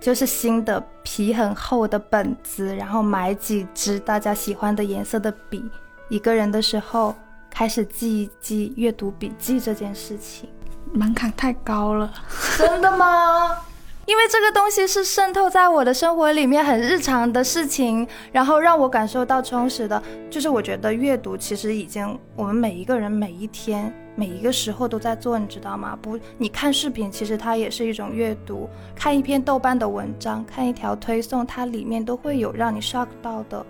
[0.00, 5.64] 就是新的皮很厚的本子，然后买几支大家喜欢的颜色的笔，
[6.08, 7.14] 一个人的时候
[7.50, 10.48] 开始记一记阅读笔记这件事情，
[10.92, 12.12] 门槛太高了，
[12.56, 13.56] 真的吗？
[14.06, 20.00] 因为这个东西是渗透在我的生活里面很日常的事情，然后让我感受到充实的。
[20.30, 25.98] 就是我觉得阅读其实已经我们每一个人每一天每一个时候都在做，你知道吗？
[26.00, 33.66] 不，你看视频其实它也是一种阅读，看一篇豆瓣的文章，看一条推送，它里面都会有让你 shock 到的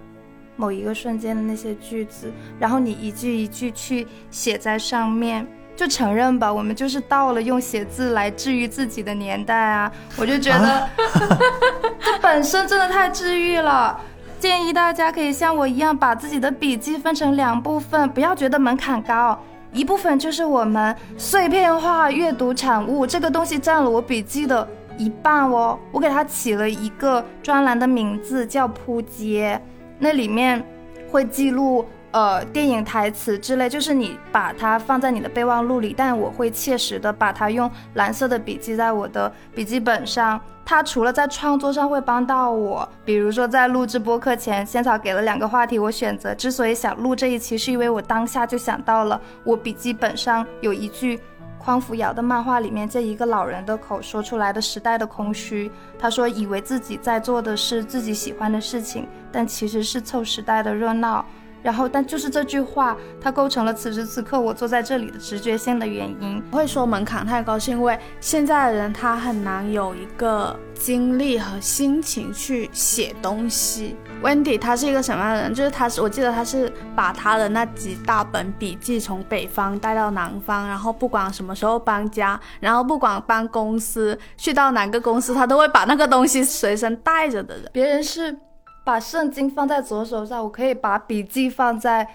[0.55, 2.31] 某一个瞬间的那些句子，
[2.61, 5.47] 然后你一句一句去写在上面。
[5.77, 9.93] 就承认吧，我们就是到了用写字来治愈自己的年代啊！
[10.17, 10.89] 我就觉得
[12.01, 14.01] 这本身真的太治愈了。
[14.41, 19.39] 建议大家可以像我一样，把自己的笔记分成两部分，不要觉得门槛高。
[19.73, 24.67] 一部分就是我们碎片化阅读产物，这个东西占了我笔记的
[24.97, 25.79] 一半哦。
[25.93, 29.61] 我给它起了一个专栏的名字，叫扑街，
[29.99, 30.65] 那里面
[31.11, 31.85] 会记录。
[32.13, 40.41] 呃，电影台词之类，就是你把它放在你的备忘录里，但我会切实的把它用蓝色的笔记在我的笔记本上。
[40.65, 46.35] 它除了在创作上会帮到我，比如说在录制播客前，仙草给了两个话题我选择。
[46.35, 51.21] 之所以想录这一期，是因为我当下就想到了我笔记本上有一句
[51.59, 55.71] 匡扶摇的漫画里面这一个老人的口说出来的时代的空虚。
[55.99, 61.25] 他说，以为自己在做的是自己喜欢的事情，但其实是凑时代的热闹。
[61.67, 66.41] 然后，但就是这句话，它构成了此时此刻我坐在这里的直觉性的原因。
[66.49, 73.97] 不会说门槛太高，是因为现在的人他很难有一个精力和心情去写东西。
[74.23, 75.53] Wendy 他是一个什么样的人？
[75.53, 87.69] 就是他是，我记得他是把他的那几大本笔记从北方带到南方，然后不管什么时候搬家，然后不管搬公司，去到哪个公司，他都会把那个东西随身带着的人。
[87.73, 88.39] 别人是。
[88.87, 92.09] 把圣经放在左手上，我可以把笔记放在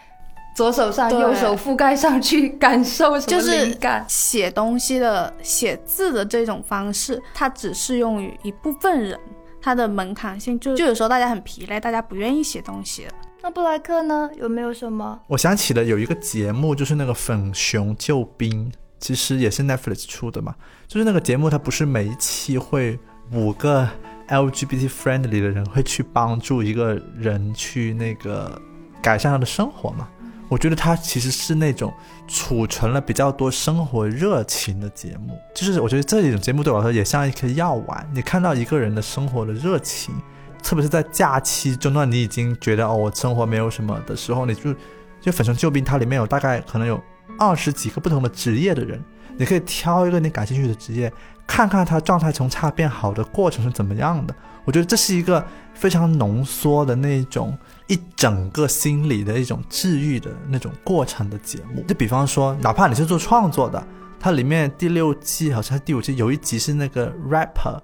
[0.55, 9.19] 左手上，右手覆盖上去，感受就是写东西的写字的这种方式，它只适用于一部分人，
[9.61, 13.11] 它的门槛性就就有时候大家很疲累，大家不愿意写东西了。
[13.41, 14.29] 那布莱克呢？
[14.37, 15.19] 有没有什么？
[15.27, 20.55] 我想起了有一个节目，就是那个粉熊救兵，其实也是 Netflix 出的嘛。
[20.87, 22.97] 就是那个节目，它不是每一期会
[23.33, 23.89] 五个。
[24.31, 28.59] LGBT friendly 的人会去帮助一个人去那个
[29.01, 30.07] 改善他的生活嘛？
[30.47, 31.93] 我觉得他其实是那种
[32.27, 38.09] 储存了比较多生活热情的节目，就是我觉得这一种节目对我来说也像一颗药丸。
[38.13, 40.13] 你看到一个人的生活的热情，
[40.61, 44.75] 特别是在假期中段，你已经觉得哦，我生活没有什么的时候，你就
[45.21, 47.01] 就粉身救兵，它里面有大概可能有
[47.39, 49.01] 二十几个不同的职业的人，
[49.41, 51.11] 你可以挑一个你感兴趣的职业。
[51.47, 54.33] 看看他状态从差变好的过程是怎么样的，
[54.63, 61.83] 我觉得这是一个非常浓缩的那种一整个心理的一种治愈的那种过程的节目。
[61.87, 63.85] 就比方说，哪怕你是做创作的，
[64.17, 67.77] 它里面第六季好像第五季有一集是那个 rapper，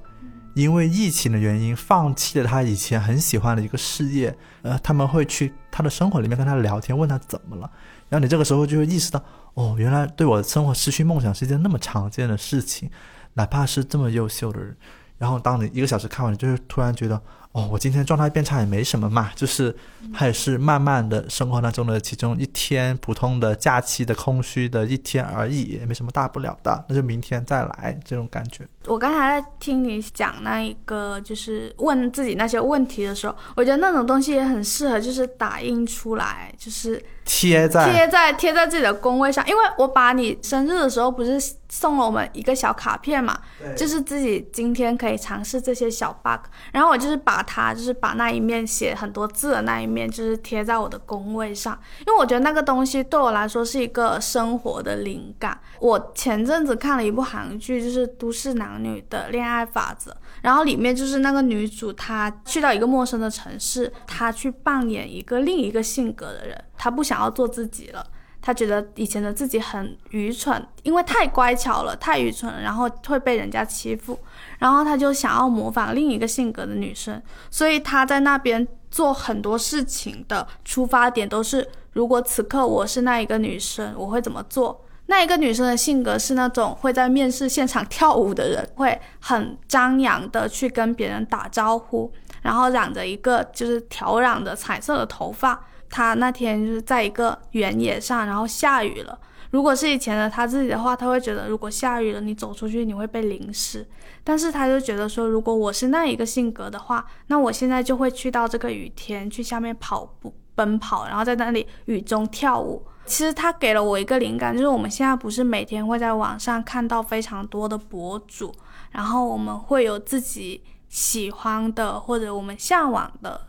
[0.53, 7.69] 因为疫情的原因放弃了他以前很喜欢的一个事业，呃，他们会去他的生活里面跟他聊天，问他怎么了，
[8.07, 9.21] 然后你这个时候就会意识到，
[9.57, 12.87] 哦，原来对我的生活失去梦想是一件那么常见的事情。
[13.33, 14.77] 哪怕是这么优秀的人，
[15.17, 17.19] 然后当你一个小时看完，你就是突然觉得。
[17.53, 19.75] 哦，我今天状态变差也没什么嘛，就是
[20.13, 28.67] 它也是慢慢的生活当中的其中一天，普通的假期的空虚的一天而已，也没什么大不了的，那就明天再来这种感觉。
[28.87, 43.37] 我刚才在听你讲那一个，就是问自己那些问题的时候，我觉得那种东西也很适合，就是打印出来，就是贴在贴在贴在自己的工位上，因为我把你生日的时候不是送了我们一个小卡片嘛，
[43.75, 47.43] 就是自己今天可以尝试这些小 bug，然后我就是把。
[47.47, 55.57] 它就是把那一面写很多字的那一面，就是贴在我的工位上，因为我觉得那个东西对我来说是一个生活的灵感。
[55.79, 60.11] 我前阵子看了一部韩剧，就是《都市男女的恋爱法则》，
[60.41, 68.05] 然后里面就是那个女主，她去到一个陌生的城市，她去扮演一个另一个性格的人，她不想要做自己了。
[68.39, 74.17] 他觉得以前的自己很愚蠢，因为太乖巧了，太愚蠢了，然后会被人家欺负，
[74.59, 84.85] 然后他就想要模仿另一个性格的女生，所以他在那边做很多事情的出发点都是，如果此刻我是那一个女生，我会怎么做？
[85.09, 95.65] 那一个女生的性格是那种会在面试现场跳舞的人，会很张扬的去跟别人打招呼，然后染着一个就是挑染的彩色的头发。
[95.89, 99.17] 她那天就是在一个原野上，然后下雨了。
[99.51, 103.87] 如果是以前的她自己的话，她会觉得如果下雨了，你走出去你会被淋湿。
[104.25, 112.85] 但是她就觉得说，如果我是那一个性格的话，那我现在就会去到这个雨天，去下面跑步、奔跑，然后在那里雨中跳舞。
[113.07, 118.53] 其实他给了我一个灵感，就是我们现在不是每天会在网上看到非常多的博主，
[118.91, 123.41] 然后我们会有自己喜欢的或者我们向往的。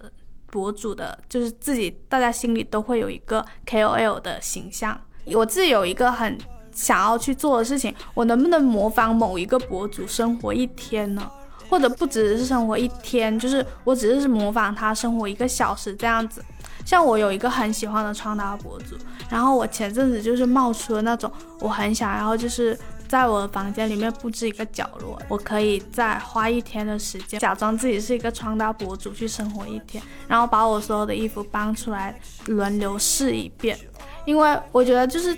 [0.50, 4.98] 博主的，就是自己，大家心里都会有一个 KOL 的形象。
[5.26, 6.38] 我自己有一个很
[6.72, 11.30] 想要去做的事情，我能不能模仿某一个博主生活一天呢？
[11.68, 16.42] 或者不只是生活一天，就是我只是模仿他生活一个小时这样子。
[16.84, 18.96] 像我有一个很喜欢的穿搭博主，
[19.28, 33.78] 然后我前阵子就是冒出了那种我很想要，就是在我的房间里面布置一个角落，我可以再花一天的时间，假装自己是一个穿搭博主去生活一天，然后把我所有的衣服搬出来轮流试一遍，
[34.24, 35.36] 因为我觉得就是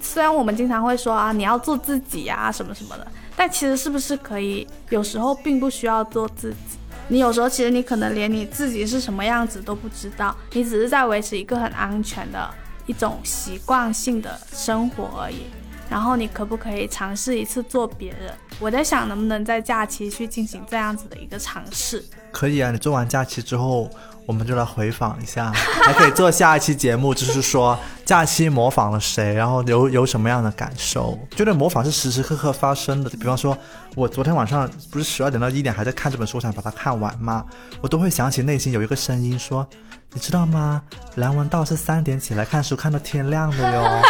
[0.00, 6.79] 虽然我们经常会说啊你要做自己呀、什么什么的，但其实是不是可以有时候并不需要做自己。
[7.10, 12.48] 你有时候其实你可能连你自己是什么样子都不知道，你只是在维持一个很安全的
[12.86, 15.46] 一种习惯性的生活而已。
[15.90, 18.32] 然后你可不可以尝试一次做别人？
[18.60, 22.04] 我在想能不能在假期去进行这样子的一个尝试。
[22.32, 23.90] 可以啊，你做完假期之后，
[24.26, 25.52] 我们就来回访一下，
[25.84, 31.18] 还可以做下一期节目，就是说假期模仿了谁，然后有有什么样的感受？
[31.36, 33.10] 觉得模仿是时时刻刻发生的。
[33.10, 33.56] 比方说，
[33.94, 37.44] 我昨天晚上不是十二点到一点还在看这本书，想把它看完吗？
[37.80, 39.66] 我都会想起内心有一个声音说
[40.12, 40.82] ：“你知道吗？
[41.16, 44.02] 梁文道是三点起来看书，看到天亮的哟。”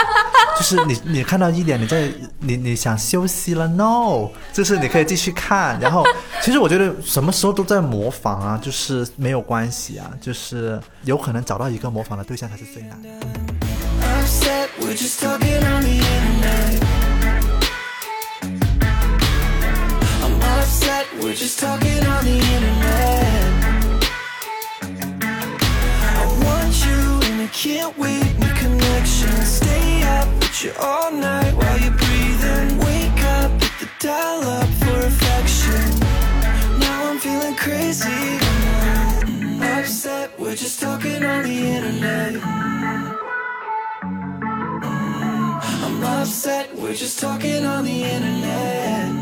[0.61, 5.81] 就是你，你看到一点，你在你你想休息了，no，就是你可以继续看。
[5.81, 6.05] 然后，
[6.43, 13.01] 其实我觉得什么时候都在模仿啊，就是没有关系啊，就是有可能找到一个模仿的对象才是最难
[27.53, 29.45] Can't wait, we connection.
[29.45, 32.79] Stay up you all night while you're breathing.
[32.79, 36.01] Wake up, hit the dial up for affection.
[36.79, 38.11] Now I'm feeling crazy.
[39.25, 42.43] Mm, Upset, we're just talking on the internet.
[45.83, 49.20] I'm upset, we're just talking on the internet.